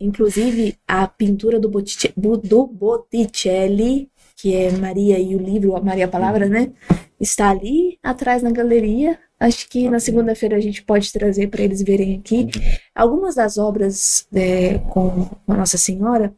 Inclusive, 0.00 0.74
a 0.86 1.06
pintura 1.08 1.58
do, 1.58 1.68
Bottice- 1.68 2.12
bu- 2.16 2.36
do 2.36 2.66
Botticelli, 2.66 4.08
que 4.36 4.54
é 4.54 4.70
Maria 4.72 5.18
e 5.18 5.34
o 5.34 5.38
livro, 5.38 5.74
a 5.76 5.80
Maria 5.80 6.04
a 6.04 6.08
Palavra, 6.08 6.46
né? 6.48 6.70
Está 7.18 7.50
ali 7.50 7.98
atrás 8.02 8.42
na 8.42 8.50
galeria. 8.50 9.18
Acho 9.38 9.68
que 9.68 9.88
na 9.90 10.00
segunda-feira 10.00 10.56
a 10.56 10.60
gente 10.60 10.82
pode 10.82 11.12
trazer 11.12 11.48
para 11.48 11.62
eles 11.62 11.82
verem 11.82 12.16
aqui. 12.18 12.48
Algumas 12.94 13.34
das 13.34 13.58
obras 13.58 14.26
é, 14.34 14.78
com 14.78 15.28
a 15.46 15.54
Nossa 15.54 15.76
Senhora, 15.76 16.34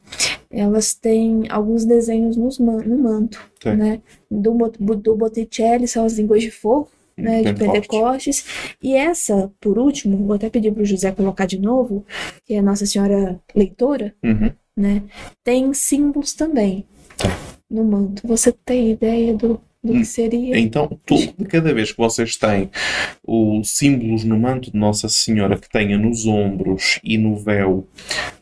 elas 0.50 0.94
têm 0.94 1.44
alguns 1.48 1.84
desenhos 1.84 2.36
nos 2.36 2.58
no 2.58 2.98
manto, 2.98 3.38
Tem. 3.60 3.76
né? 3.76 4.00
Do, 4.28 4.52
do 4.96 5.14
Botticelli 5.16 5.86
são 5.86 6.04
as 6.04 6.14
línguas 6.18 6.42
de 6.42 6.50
fogo, 6.50 6.88
né, 7.16 7.42
de. 7.42 7.54
Pentecostes. 7.54 8.44
E 8.82 8.94
essa, 8.96 9.50
por 9.60 9.78
último, 9.78 10.26
vou 10.26 10.34
até 10.34 10.50
pedir 10.50 10.72
para 10.72 10.82
o 10.82 10.86
José 10.86 11.12
colocar 11.12 11.46
de 11.46 11.58
novo, 11.58 12.04
que 12.44 12.54
é 12.54 12.58
a 12.58 12.62
Nossa 12.62 12.84
Senhora 12.84 13.40
Leitora, 13.54 14.12
Uhum. 14.24 14.50
né? 14.76 15.02
Tem 15.44 15.72
símbolos 15.72 16.32
também 16.34 16.84
Tá. 17.16 17.28
no 17.70 17.84
manto. 17.84 18.26
Você 18.26 18.50
tem 18.52 18.90
ideia 18.90 19.34
do 19.34 19.60
do 19.82 19.92
que 19.92 20.04
seria. 20.04 20.58
Então, 20.58 20.88
tu- 21.06 21.34
cada 21.48 21.72
vez 21.72 21.92
que 21.92 21.98
vocês 21.98 22.36
têm 22.36 22.68
os 23.26 23.70
símbolos 23.70 24.24
no 24.24 24.38
manto 24.38 24.70
de 24.72 24.76
Nossa 24.78 25.08
Senhora 25.08 25.56
que 25.58 25.68
tenha 25.68 25.96
nos 25.96 26.26
ombros 26.26 26.98
e 27.04 27.16
no 27.16 27.36
véu 27.36 27.86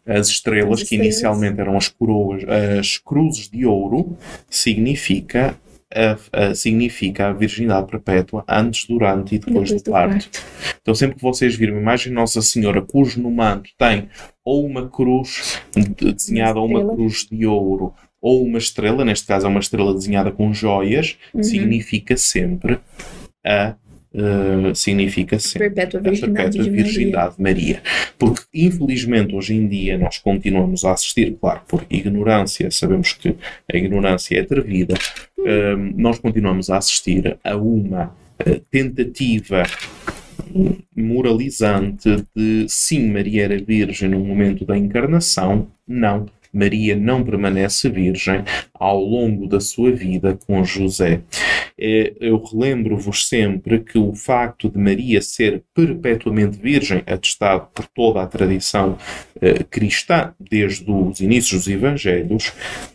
as 0.07 0.29
estrelas, 0.29 0.73
As 0.75 0.79
que 0.89 0.95
estrelas. 0.95 1.07
inicialmente 1.07 1.61
eram 1.61 1.77
as 1.77 1.89
coroas, 1.89 2.43
as 2.79 2.99
cruzes 2.99 3.49
de 3.51 3.67
ouro, 3.67 4.17
significa 4.49 5.57
a, 5.95 6.17
a- 6.49 6.55
significa 6.55 7.29
a 7.29 7.33
virgindade 7.33 7.87
perpétua 7.89 8.45
antes, 8.49 8.87
durante 8.87 9.37
e 9.37 9.39
depois, 9.39 9.69
Depois 9.71 9.83
do 9.83 9.85
do 9.85 9.93
parto. 9.93 10.13
parto. 10.31 10.43
Então, 10.83 10.95
sempre 10.95 11.17
que 11.17 11.23
vocês 11.23 11.55
virem 11.55 11.75
uma 11.75 11.81
imagem 11.81 12.09
de 12.09 12.15
Nossa 12.15 12.43
Senhora 12.43 12.83
cujo 12.83 13.21
no 13.23 13.31
manto 13.31 13.71
tem 13.79 14.09
ou 14.45 14.67
uma 14.67 14.89
cruz 14.89 15.61
de- 15.77 16.13
desenhada, 16.13 16.59
ou 16.59 16.67
uma 16.67 16.95
cruz 16.95 17.27
de 17.31 17.47
ouro, 17.47 17.95
ou 18.29 18.45
uma 18.45 18.59
estrela, 18.59 19.05
neste 19.05 19.27
caso 19.27 19.47
é 19.47 19.49
uma 19.49 19.61
estrela 19.61 19.93
desenhada 19.95 20.31
com 20.31 20.53
joias, 20.53 21.17
Uhum. 21.35 21.43
significa 21.43 22.17
sempre 22.17 22.79
a. 23.45 23.75
eh, 24.19 24.73
significa 24.75 25.39
sempre 25.39 25.69
Perpétua 25.71 26.01
a 26.01 26.03
virgindade 26.03 26.33
perpétua 26.57 26.65
de 26.65 26.71
Maria. 26.71 26.85
virgindade 26.85 27.37
de 27.37 27.43
Maria. 27.43 27.83
Porque, 28.19 28.43
infelizmente, 28.55 29.35
hoje 29.35 29.55
em 29.55 29.69
dia 29.69 29.99
nós 29.99 30.17
continuamos 30.19 30.85
a 30.85 30.93
assistir, 30.93 31.37
claro, 31.41 31.61
por 31.69 31.85
ignorância, 31.91 32.71
sabemos 32.71 33.13
que 33.13 33.37
a 33.73 33.77
ignorância 33.77 34.39
é 34.39 34.41
atrevida, 34.41 34.95
eh, 35.45 35.77
nós 36.07 36.19
continuamos 36.19 36.71
a 36.71 36.79
assistir 36.79 37.37
a 37.45 37.57
uma 37.57 38.05
eh, 38.47 38.61
tentativa 38.71 39.65
moralizante 40.95 42.25
de 42.35 42.67
sim, 42.69 43.11
Maria 43.11 43.45
era 43.45 43.59
virgem 43.59 44.09
no 44.09 44.21
momento 44.21 44.65
da 44.65 44.77
encarnação, 44.79 45.69
não. 45.87 46.27
Maria 46.53 46.97
não 46.97 47.23
permanece 47.23 47.89
virgem 47.89 48.43
ao 48.75 49.01
longo 49.01 49.47
da 49.47 49.61
sua 49.61 49.93
vida 49.93 50.39
com 50.47 50.65
José. 50.65 51.21
Eh, 51.79 52.15
Eu 52.21 52.43
relembro-vos 52.43 53.29
sempre 53.29 53.81
que 53.81 53.99
o 53.99 54.15
facto 54.15 54.69
de 54.69 54.79
Maria 54.79 55.21
ser 55.21 55.63
perpetuamente 55.75 56.59
virgem, 56.59 57.03
atestado 57.07 57.69
por 57.75 57.87
toda 57.87 58.23
a 58.23 58.27
tradição 58.27 58.97
eh, 59.41 59.63
cristã, 59.65 60.35
desde 60.39 60.91
os 60.91 61.21
inícios 61.21 61.65
dos 61.65 61.69
Evangelhos, 61.69 62.53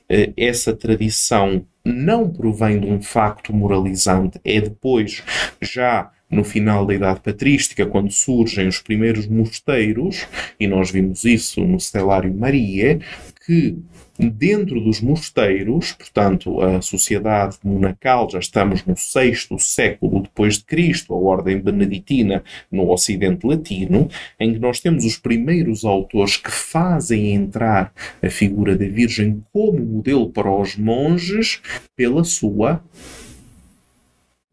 eh, 0.09 0.31
essa 0.35 0.73
tradição 0.75 1.65
não 1.83 2.29
provém 2.29 2.79
de 2.79 2.87
um 2.87 3.01
facto 3.01 3.53
moralizante, 3.53 4.39
é 4.43 4.61
depois, 4.61 5.23
já 5.61 6.11
no 6.29 6.43
final 6.43 6.85
da 6.85 6.93
Idade 6.93 7.19
Patrística, 7.19 7.85
quando 7.85 8.11
surgem 8.11 8.67
os 8.67 8.79
primeiros 8.79 9.27
mosteiros, 9.27 10.25
e 10.59 10.65
nós 10.65 10.89
vimos 10.89 11.25
isso 11.25 11.59
no 11.61 11.79
Stelário 11.79 12.33
Maria, 12.33 12.99
que 13.45 13.75
dentro 14.19 14.79
dos 14.79 15.01
mosteiros, 15.01 15.93
portanto, 15.93 16.61
a 16.61 16.81
sociedade 16.81 17.57
monacal, 17.63 18.29
já 18.29 18.39
estamos 18.39 18.85
no 18.85 18.95
sexto 18.95 19.57
século 19.57 20.21
depois 20.21 20.59
de 20.59 20.65
Cristo, 20.65 21.13
a 21.13 21.17
ordem 21.17 21.59
beneditina 21.59 22.43
no 22.71 22.91
Ocidente 22.91 23.47
Latino, 23.47 24.07
em 24.39 24.53
que 24.53 24.59
nós 24.59 24.79
temos 24.79 25.05
os 25.05 25.17
primeiros 25.17 25.83
autores 25.83 26.37
que 26.37 26.51
fazem 26.51 27.33
entrar 27.33 27.91
a 28.21 28.29
figura 28.29 28.77
da 28.77 28.85
Virgem 28.85 29.43
como 29.51 29.79
modelo 29.79 30.29
para 30.29 30.51
os 30.51 30.75
monges 30.77 31.61
pela 31.95 32.23
sua 32.23 32.83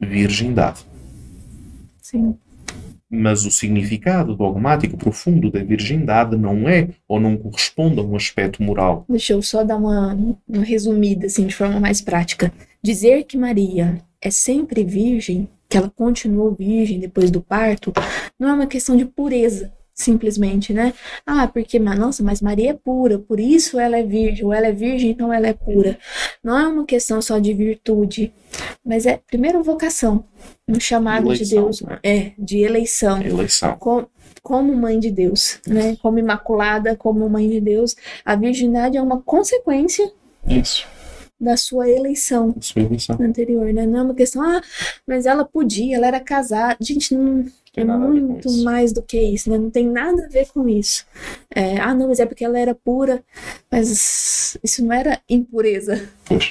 virgindade. 0.01 0.81
Sim. 2.01 2.39
Mas 3.11 3.47
o 3.47 3.51
significado 3.51 4.37
dogmático 4.37 4.97
profundo 4.97 5.51
da 5.51 5.63
virgindade 5.63 6.37
não 6.37 6.69
é 6.69 6.89
ou 7.07 7.19
não 7.19 7.37
corresponde 7.37 7.99
a 8.01 8.03
um 8.03 8.15
aspecto 8.15 8.63
moral. 8.63 9.07
Deixa 9.09 9.33
eu 9.33 9.41
só 9.41 9.65
dar 9.65 9.77
uma, 9.77 10.15
uma 10.47 10.65
resumida, 10.65 11.27
assim, 11.27 11.47
de 11.47 11.55
forma 11.55 11.81
mais 11.81 12.01
prática. 12.01 12.53
Dizer 12.83 13.25
que 13.25 13.39
Maria 13.39 13.99
é 14.21 14.31
sempre 14.31 14.85
virgem, 14.85 15.49
que 15.69 15.77
ela 15.77 15.91
continuou 15.91 16.55
virgem 16.55 17.01
depois 17.01 17.31
do 17.31 17.41
parto, 17.41 17.93
não 18.39 18.49
é 18.49 18.53
uma 18.53 18.67
questão 18.67 18.97
de 18.97 19.05
pureza, 19.05 19.73
simplesmente, 19.99 20.73
né? 20.73 20.95
Ah, 21.27 21.49
porque, 21.49 21.79
mas, 21.81 21.99
nossa, 21.99 22.23
mas 22.23 22.41
Maria 22.41 22.71
é 22.71 22.75
pura, 22.75 23.19
por 23.19 23.41
isso 23.41 23.79
ela 23.81 23.99
é 23.99 24.03
virgem, 24.03 24.45
ou 24.47 24.53
ela 24.55 24.69
é 24.69 24.73
virgem, 24.73 25.11
então 25.11 25.33
ela 25.33 25.49
é 25.49 25.53
pura. 25.53 25.99
Não 26.43 26.57
é 26.57 26.67
uma 26.69 26.85
questão 26.87 27.21
só 27.21 27.39
de 27.41 27.53
virtude, 27.53 28.33
mas 28.87 29.07
é, 29.07 29.21
primeiro, 29.27 29.61
vocação, 29.63 30.25
um 30.69 30.79
chamado 30.79 31.25
de 31.35 31.43
Eleição, 31.43 31.63
Deus, 31.65 31.81
né? 31.83 31.99
é, 32.05 32.33
de 32.39 32.59
eleição 32.59 33.21
Eleição. 33.21 33.77
com- 33.77 34.07
como 34.41 34.73
mãe 34.75 35.01
de 35.01 35.11
Deus, 35.11 35.59
né? 35.67 35.97
Como 36.01 36.19
imaculada, 36.19 36.95
como 36.97 37.29
mãe 37.29 37.51
de 37.51 37.61
Deus, 37.61 37.97
a 38.25 38.37
virgindade 38.37 38.97
é 38.97 39.03
uma 39.03 39.21
consequência 39.21 40.11
Isso. 40.49 40.87
da 41.41 41.57
sua 41.57 41.89
eleição 41.91 42.55
Sua 42.61 42.83
eleição. 42.83 43.17
anterior, 43.21 43.73
né? 43.75 43.85
Não 43.85 43.99
é 43.99 44.03
uma 44.05 44.15
questão, 44.15 44.41
ah, 44.43 44.63
mas 45.07 45.27
ela 45.27 45.45
podia, 45.45 45.97
ela 45.97 46.07
era 46.07 46.21
casada. 46.21 46.77
Gente, 46.81 47.15
não 47.15 47.45
Tem 47.79 47.83
é 47.83 47.87
nada 47.87 48.05
a 48.07 48.11
ver 48.11 48.21
com 48.21 48.27
muito 48.27 48.53
mais 48.65 48.93
do 48.93 49.03
que 49.03 49.21
isso, 49.21 49.51
né? 49.51 49.59
Não 49.59 49.71
tem 49.71 49.87
nada 49.87 50.25
a 50.25 50.29
ver 50.29 50.49
com 50.49 50.69
isso. 50.69 51.07
É, 51.55 51.79
ah, 51.79 51.95
não, 51.95 52.09
mas 52.09 52.21
é 52.21 52.27
porque 52.27 52.45
ela 52.45 52.59
era 52.59 52.75
pura, 52.75 53.23
mas 53.71 54.57
isso 54.63 54.85
não 54.85 54.93
era 54.93 55.21
impureza. 55.29 56.09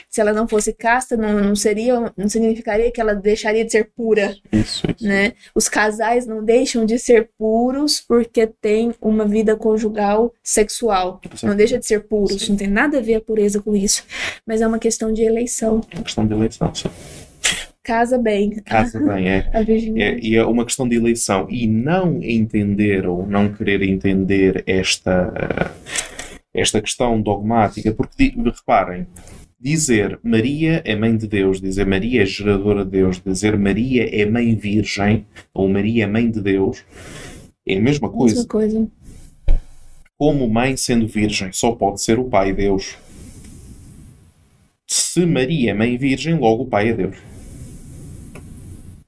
Se 0.10 0.22
ela 0.22 0.34
não 0.34 0.48
fosse 0.48 0.74
casta, 0.74 1.16
não, 1.16 1.40
não 1.40 1.56
seria, 1.56 2.12
não 2.18 2.28
significaria 2.28 2.92
que 2.92 3.00
ela 3.00 3.14
deixaria 3.14 3.64
de 3.64 3.72
ser 3.72 3.92
pura 3.96 4.36
Isso, 4.52 4.88
isso. 4.90 5.06
né? 5.08 5.34
Os 5.54 5.70
casais 5.70 6.26
não 6.26 6.44
deixam 6.44 6.86
de 6.86 6.98
ser 6.98 7.30
puros 7.38 8.00
porque 8.00 8.48
têm 8.48 8.94
uma 9.02 9.26
vida 9.26 9.56
conjugal 9.56 10.34
sexual. 10.44 11.22
Não 11.44 11.56
deixa 11.56 11.78
de 11.78 11.86
ser 11.86 12.08
puros, 12.08 12.42
Sim. 12.42 12.52
não 12.52 12.58
tem 12.58 12.68
nada 12.68 12.98
a 12.98 13.02
ver 13.02 13.16
a 13.16 13.22
pureza 13.22 13.62
com 13.62 13.76
isso. 13.76 14.04
Mas 14.46 14.62
é 14.62 14.68
uma 14.68 14.80
questão 14.80 15.12
de 15.14 15.22
eleição. 15.24 15.82
É 15.92 15.96
uma 15.96 16.04
questão 16.04 16.26
de 16.26 16.34
eleição, 16.34 16.74
sim. 16.74 16.90
Casa 17.88 18.18
bem 18.18 18.50
Casa 18.66 19.00
bem, 19.00 19.30
é. 19.30 19.50
a 19.56 19.62
É, 19.62 20.20
e 20.22 20.36
é 20.36 20.46
uma 20.46 20.66
questão 20.66 20.86
de 20.86 20.98
eleição. 20.98 21.48
E 21.50 21.66
não 21.66 22.22
entender 22.22 23.08
ou 23.08 23.26
não 23.26 23.54
querer 23.54 23.82
entender 23.82 24.62
esta, 24.68 25.34
eh, 25.34 25.72
esta 26.54 26.82
questão 26.82 27.22
dogmática, 27.22 27.94
porque 27.94 28.34
reparem, 28.44 29.08
dizer 29.58 30.20
Maria 30.22 30.82
é 30.84 30.98
mãe 30.98 31.16
de 31.16 31.28
Deus, 31.28 31.62
dizer 31.62 31.86
Maria 31.86 32.24
é 32.24 32.26
geradora 32.26 32.84
de 32.84 32.92
Deus, 32.92 33.22
dizer 33.26 33.58
Maria 33.58 34.06
é 34.14 34.26
mãe 34.26 34.54
virgem 34.54 35.26
ou 35.54 35.70
Maria 35.70 36.04
é 36.04 36.08
mãe 36.08 36.30
de 36.30 36.42
Deus, 36.42 36.84
é 37.66 37.78
a 37.78 37.82
mesma 37.82 38.10
coisa. 38.10 38.36
Mesma 38.36 38.50
coisa. 38.50 38.88
Como 40.18 40.50
mãe 40.50 40.76
sendo 40.76 41.08
virgem, 41.08 41.54
só 41.54 41.72
pode 41.72 42.02
ser 42.02 42.20
o 42.20 42.26
pai 42.26 42.52
Deus. 42.52 42.98
Se 44.86 45.26
Maria 45.26 45.72
é 45.72 45.74
mãe 45.74 45.98
virgem, 45.98 46.38
logo 46.38 46.64
o 46.64 46.68
pai 46.68 46.90
é 46.90 46.94
Deus. 46.94 47.37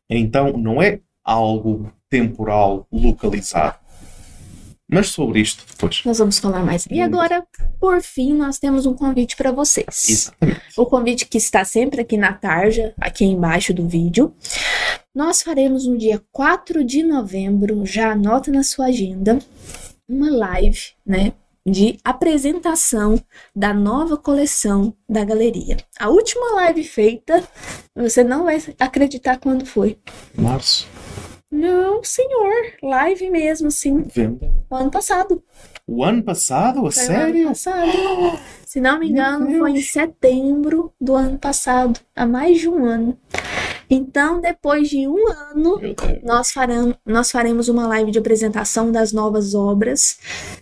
Então 0.10 0.54
não 0.54 0.82
é 0.82 1.00
algo 1.24 1.92
temporal 2.10 2.88
localizado. 2.92 3.78
Mas 4.92 5.10
sobre 5.10 5.40
isto 5.40 5.64
depois. 5.70 6.02
Nós 6.04 6.18
vamos 6.18 6.40
falar 6.40 6.66
mais. 6.66 6.88
E 6.90 7.00
agora, 7.00 7.46
por 7.80 8.02
fim, 8.02 8.34
nós 8.34 8.58
temos 8.58 8.88
um 8.88 8.96
convite 8.96 9.36
para 9.36 9.52
vocês. 9.52 10.10
Exatamente. 10.10 10.62
O 10.76 10.86
convite 10.86 11.28
que 11.28 11.38
está 11.38 11.64
sempre 11.64 12.02
aqui 12.02 12.18
na 12.18 12.34
tarja, 12.34 12.92
aqui 13.00 13.24
embaixo 13.24 13.72
do 13.72 13.88
vídeo. 13.88 14.34
Nós 15.14 15.44
faremos 15.44 15.86
no 15.86 15.96
dia 15.96 16.20
4 16.32 16.84
de 16.84 17.04
novembro, 17.04 17.86
já 17.86 18.14
anota 18.14 18.52
na 18.52 18.64
sua 18.64 18.88
agenda, 18.88 19.38
uma 20.08 20.32
live, 20.32 20.80
né? 21.06 21.34
De 21.70 21.98
apresentação 22.04 23.22
da 23.56 23.74
nova 23.74 24.18
coleção 24.18 24.94
da 25.08 25.24
galeria. 25.24 25.78
A 26.00 26.10
última 26.10 26.56
live 26.56 26.84
feita, 26.84 27.44
você 27.96 28.24
não 28.24 28.46
vai 28.46 28.62
acreditar 28.80 29.38
quando 29.40 29.66
foi. 29.66 29.98
Março, 30.36 30.88
Não, 31.52 32.04
senhor, 32.04 32.54
live 32.82 33.30
mesmo, 33.30 33.70
sim, 33.72 34.02
venda. 34.04 34.52
ano 34.72 34.90
passado. 34.92 35.44
O 35.88 36.04
ano 36.04 36.22
passado, 36.24 36.80
a 36.86 36.92
Foi 36.92 37.04
sério? 37.04 37.40
ano 37.42 37.48
passado. 37.50 37.92
Se 38.66 38.80
não 38.80 39.00
me 39.00 39.10
engano, 39.10 39.58
foi 39.58 39.72
em 39.72 39.82
setembro 39.82 40.94
do 41.02 41.16
ano 41.16 41.40
passado, 41.40 42.00
há 42.16 42.26
mais 42.26 42.60
de 42.60 42.70
um 42.70 42.86
ano. 42.86 43.18
Então, 43.90 44.40
depois 44.40 44.88
de 44.90 45.08
um 45.08 45.28
ano, 45.28 45.80
nós, 46.24 46.52
farão, 46.52 46.96
nós 47.06 47.32
faremos 47.32 47.68
uma 47.70 47.88
live 47.88 48.12
de 48.12 48.20
apresentação 48.20 48.92
das 48.92 49.12
novas 49.12 49.56
obras 49.56 50.20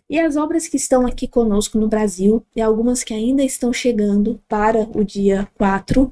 e 0.09 0.17
as 0.17 0.37
obras 0.37 0.67
que 0.67 0.77
estão 0.77 1.05
aqui 1.05 1.27
conosco 1.27 1.77
no 1.77 1.87
Brasil 1.89 2.45
e 2.55 2.61
algumas 2.61 3.03
que 3.03 3.13
ainda 3.13 3.43
estão 3.43 3.73
chegando 3.73 4.39
para 4.47 4.87
o 4.95 5.03
dia 5.03 5.47
4. 5.57 6.11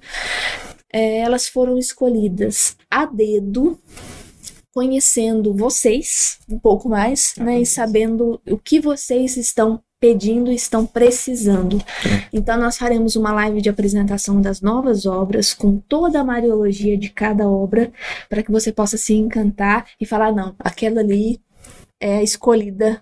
eh, 0.92 1.20
elas 1.20 1.48
foram 1.48 1.78
escolhidas 1.78 2.76
a 2.90 3.06
dedo, 3.06 3.80
conhecendo 4.74 5.54
vocês 5.54 6.40
um 6.50 6.60
pouco 6.60 6.90
mais, 6.90 7.34
né, 7.38 7.62
e 7.62 7.66
sabendo 7.66 8.42
o 8.46 8.58
que 8.58 8.80
vocês 8.80 9.38
estão 9.38 9.82
pedindo 10.00 10.52
estão 10.52 10.86
precisando. 10.86 11.82
Então 12.32 12.60
nós 12.60 12.78
faremos 12.78 13.16
uma 13.16 13.34
live 13.34 13.62
de 13.62 13.70
apresentação 13.70 14.42
das 14.42 14.62
novas 14.62 15.06
obras 15.06 15.54
com 15.54 15.78
toda 15.78 16.20
a 16.20 16.24
mariologia 16.24 16.98
de 16.98 17.10
cada 17.10 17.48
obra 17.48 17.92
para 18.30 18.44
que 18.44 18.52
você 18.52 18.72
possa 18.72 18.98
se 18.98 19.14
encantar 19.14 19.86
e 20.00 20.06
falar 20.06 20.32
não, 20.32 20.56
aquela 20.60 21.02
ali 21.02 21.40
é 22.00 22.18
a 22.18 22.24
escolhida 22.24 23.02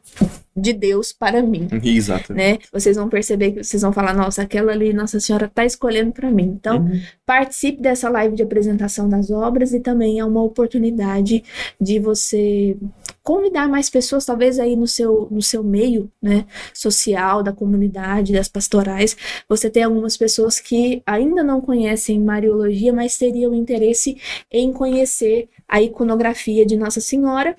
de 0.56 0.72
Deus 0.72 1.12
para 1.12 1.42
mim. 1.42 1.68
Exato. 1.84 2.32
Né? 2.32 2.60
Vocês 2.72 2.96
vão 2.96 3.10
perceber 3.10 3.52
que 3.54 3.64
vocês 3.64 3.82
vão 3.82 3.92
falar, 3.92 4.14
nossa, 4.14 4.44
aquela 4.44 4.72
ali, 4.72 4.94
Nossa 4.94 5.20
Senhora 5.20 5.46
está 5.48 5.66
escolhendo 5.66 6.12
para 6.12 6.30
mim. 6.30 6.44
Então, 6.44 6.78
Uhum. 6.78 7.02
participe 7.26 7.82
dessa 7.82 8.08
live 8.08 8.36
de 8.36 8.44
apresentação 8.44 9.10
das 9.10 9.32
obras 9.32 9.74
e 9.74 9.80
também 9.80 10.20
é 10.20 10.26
uma 10.26 10.44
oportunidade 10.44 11.44
de 11.82 12.00
você 12.00 12.78
convidar 13.24 13.68
mais 13.68 13.90
pessoas, 13.90 14.26
talvez 14.26 14.60
aí 14.60 14.76
no 14.76 14.86
seu, 14.86 15.28
no 15.32 15.42
seu 15.42 15.64
meio, 15.64 16.12
né, 16.22 16.46
social, 16.74 17.42
da 17.42 17.54
comunidade, 17.54 18.34
das 18.34 18.50
pastorais, 18.50 19.16
você 19.48 19.70
tem 19.70 19.84
algumas 19.84 20.18
pessoas 20.18 20.60
que 20.60 21.02
ainda 21.06 21.42
não 21.42 21.62
conhecem 21.62 22.20
Mariologia, 22.20 22.94
mas 22.94 23.18
teriam 23.18 23.56
interesse 23.56 24.18
em 24.52 24.72
conhecer 24.72 25.50
a 25.68 25.82
iconografia 25.82 26.66
de 26.66 26.76
Nossa 26.76 27.00
Senhora. 27.02 27.56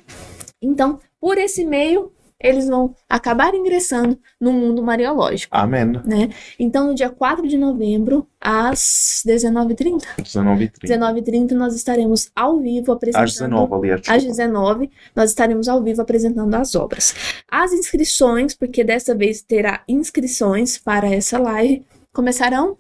Então, 0.63 1.01
por 1.25 1.39
esse 1.39 1.65
meio, 1.65 2.13
eles 2.39 2.69
vão 2.69 2.95
acabar 3.09 3.55
ingressando 3.55 4.19
no 4.39 4.53
mundo 4.53 4.83
mariológico. 4.83 5.57
Amém. 5.57 5.87
Né? 6.05 6.29
Então, 6.59 6.89
no 6.89 6.95
dia 6.95 7.09
4 7.09 7.49
de 7.49 7.57
novembro, 7.57 8.27
às 8.39 9.23
19h30, 9.27 10.03
19 10.23 10.65
e 10.65 10.69
30. 10.69 10.97
19h30, 10.99 11.53
nós 11.53 11.75
estaremos 11.75 12.31
ao 12.37 12.61
vivo 12.61 12.93
apresentando. 12.93 13.25
Às 13.25 13.33
19, 13.33 13.75
aliás. 13.75 14.01
Às 14.07 14.23
desculpa. 14.23 14.43
19, 14.43 14.91
nós 15.17 15.31
estaremos 15.31 15.67
ao 15.67 15.83
vivo 15.83 16.03
apresentando 16.03 16.55
as 16.55 16.75
obras. 16.75 17.15
As 17.51 17.73
inscrições, 17.73 18.55
porque 18.55 18.85
dessa 18.85 19.15
vez 19.15 19.41
terá 19.41 19.83
inscrições 19.89 20.77
para 20.77 21.09
essa 21.09 21.39
live, 21.39 21.87
começarão 22.13 22.77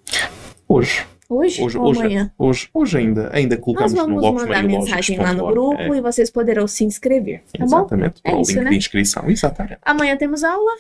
Hoje. 0.69 1.07
Hoje, 1.29 1.63
Hoje, 1.63 1.79
ou 1.79 1.87
hoje, 1.89 2.01
amanhã. 2.01 2.33
hoje, 2.39 2.69
hoje 2.73 2.99
ainda, 2.99 3.31
ainda 3.33 3.57
Nós 3.57 3.65
colocamos 3.65 3.93
no 3.93 3.99
vamos 4.01 4.23
Lopes 4.23 4.43
mandar 4.43 4.55
Mariológicos 4.63 4.91
mensagem 4.91 5.19
lá 5.19 5.33
no 5.33 5.47
grupo 5.47 5.95
e 5.95 6.01
vocês 6.01 6.31
poderão 6.31 6.67
se 6.67 6.85
inscrever, 6.85 7.43
É, 7.55 7.59
tá 7.59 7.67
bom? 7.67 7.77
exatamente, 7.79 8.21
É 8.25 8.31
para 8.31 8.39
o 8.39 8.43
isso, 8.43 8.53
link 8.53 8.65
né? 8.65 8.71
de 8.71 8.77
inscrição. 8.77 9.29
Exatamente. 9.29 9.79
Amanhã 9.83 10.17
temos 10.17 10.45
aula. 10.45 10.71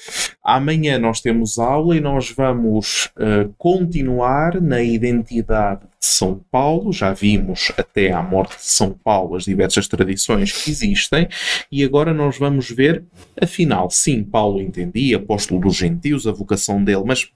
Amanhã 0.42 0.98
nós 0.98 1.20
temos 1.20 1.58
aula 1.58 1.96
e 1.96 2.00
nós 2.00 2.30
vamos 2.30 3.10
eh, 3.18 3.48
continuar 3.58 4.60
na 4.60 4.82
identidade 4.82 5.80
de 5.82 6.06
São 6.06 6.40
Paulo. 6.50 6.92
Já 6.92 7.12
vimos 7.12 7.72
até 7.78 8.12
à 8.12 8.22
morte 8.22 8.56
de 8.56 8.64
São 8.66 8.90
Paulo 8.92 9.36
as 9.36 9.44
diversas 9.44 9.88
tradições 9.88 10.52
que 10.52 10.70
existem 10.70 11.28
e 11.72 11.82
agora 11.84 12.12
nós 12.12 12.38
vamos 12.38 12.70
ver, 12.70 13.04
afinal, 13.40 13.90
sim, 13.90 14.22
Paulo 14.22 14.60
entendia, 14.60 15.16
apóstolo 15.16 15.60
dos 15.60 15.74
gentios, 15.76 16.26
a 16.26 16.32
vocação 16.32 16.82
dele, 16.82 17.02
mas 17.06 17.28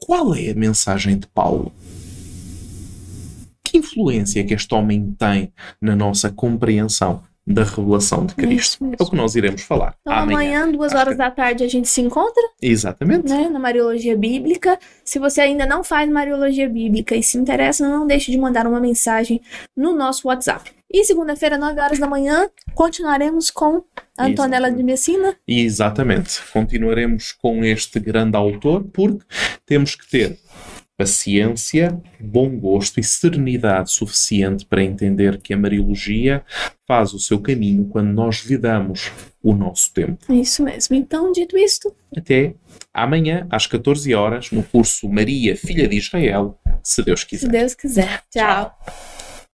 qual 0.00 0.34
é 0.34 0.50
a 0.50 0.54
mensagem 0.54 1.18
de 1.18 1.26
Paulo? 1.26 1.72
Que 3.62 3.78
influência 3.78 4.44
que 4.44 4.54
este 4.54 4.74
homem 4.74 5.14
tem 5.16 5.52
na 5.80 5.94
nossa 5.94 6.30
compreensão 6.30 7.22
da 7.46 7.62
revelação 7.62 8.26
de 8.26 8.34
Cristo? 8.34 8.84
Isso, 8.84 8.96
É 8.98 9.02
o 9.02 9.10
que 9.10 9.16
nós 9.16 9.36
iremos 9.36 9.62
falar 9.62 9.94
Então, 10.00 10.12
amanhã, 10.12 10.70
duas 10.70 10.92
horas 10.92 11.16
da 11.16 11.30
tarde, 11.30 11.62
a 11.62 11.68
gente 11.68 11.88
se 11.88 12.00
encontra. 12.00 12.42
Exatamente. 12.60 13.28
né, 13.28 13.48
na 13.48 13.58
Mariologia 13.58 14.16
Bíblica. 14.16 14.78
Se 15.04 15.18
você 15.18 15.42
ainda 15.42 15.66
não 15.66 15.84
faz 15.84 16.10
Mariologia 16.10 16.68
Bíblica 16.68 17.14
e 17.14 17.22
se 17.22 17.38
interessa, 17.38 17.88
não 17.88 18.06
deixe 18.06 18.32
de 18.32 18.38
mandar 18.38 18.66
uma 18.66 18.80
mensagem 18.80 19.40
no 19.76 19.94
nosso 19.94 20.26
WhatsApp. 20.26 20.72
E 20.92 21.04
segunda-feira, 21.04 21.56
9 21.56 21.80
horas 21.80 21.98
da 22.00 22.06
manhã, 22.06 22.50
continuaremos 22.74 23.50
com 23.50 23.84
a 24.18 24.26
Antonella 24.26 24.66
Exatamente. 24.66 24.76
de 24.76 24.82
Messina. 24.82 25.36
Exatamente. 25.46 26.42
Continuaremos 26.52 27.30
com 27.32 27.64
este 27.64 28.00
grande 28.00 28.36
autor 28.36 28.84
porque 28.92 29.24
temos 29.64 29.94
que 29.94 30.08
ter 30.08 30.36
paciência, 31.00 31.98
bom 32.20 32.58
gosto 32.58 33.00
e 33.00 33.02
serenidade 33.02 33.90
suficiente 33.90 34.66
para 34.66 34.82
entender 34.82 35.40
que 35.40 35.54
a 35.54 35.56
Mariologia 35.56 36.44
faz 36.86 37.14
o 37.14 37.18
seu 37.18 37.40
caminho 37.40 37.86
quando 37.86 38.12
nós 38.12 38.42
vidamos 38.42 39.10
o 39.42 39.54
nosso 39.54 39.94
tempo. 39.94 40.30
Isso 40.30 40.62
mesmo. 40.62 40.94
Então, 40.94 41.32
dito 41.32 41.56
isto, 41.56 41.94
Até 42.14 42.54
amanhã, 42.92 43.46
às 43.48 43.66
14 43.66 44.12
horas, 44.12 44.50
no 44.50 44.62
curso 44.62 45.08
Maria, 45.08 45.56
Filha 45.56 45.88
de 45.88 45.96
Israel, 45.96 46.58
se 46.82 47.02
Deus 47.02 47.20
se 47.20 47.26
quiser. 47.26 47.48
Deus 47.48 47.74
quiser. 47.74 48.22
Tchau. 48.28 48.76
Tchau. 48.84 49.19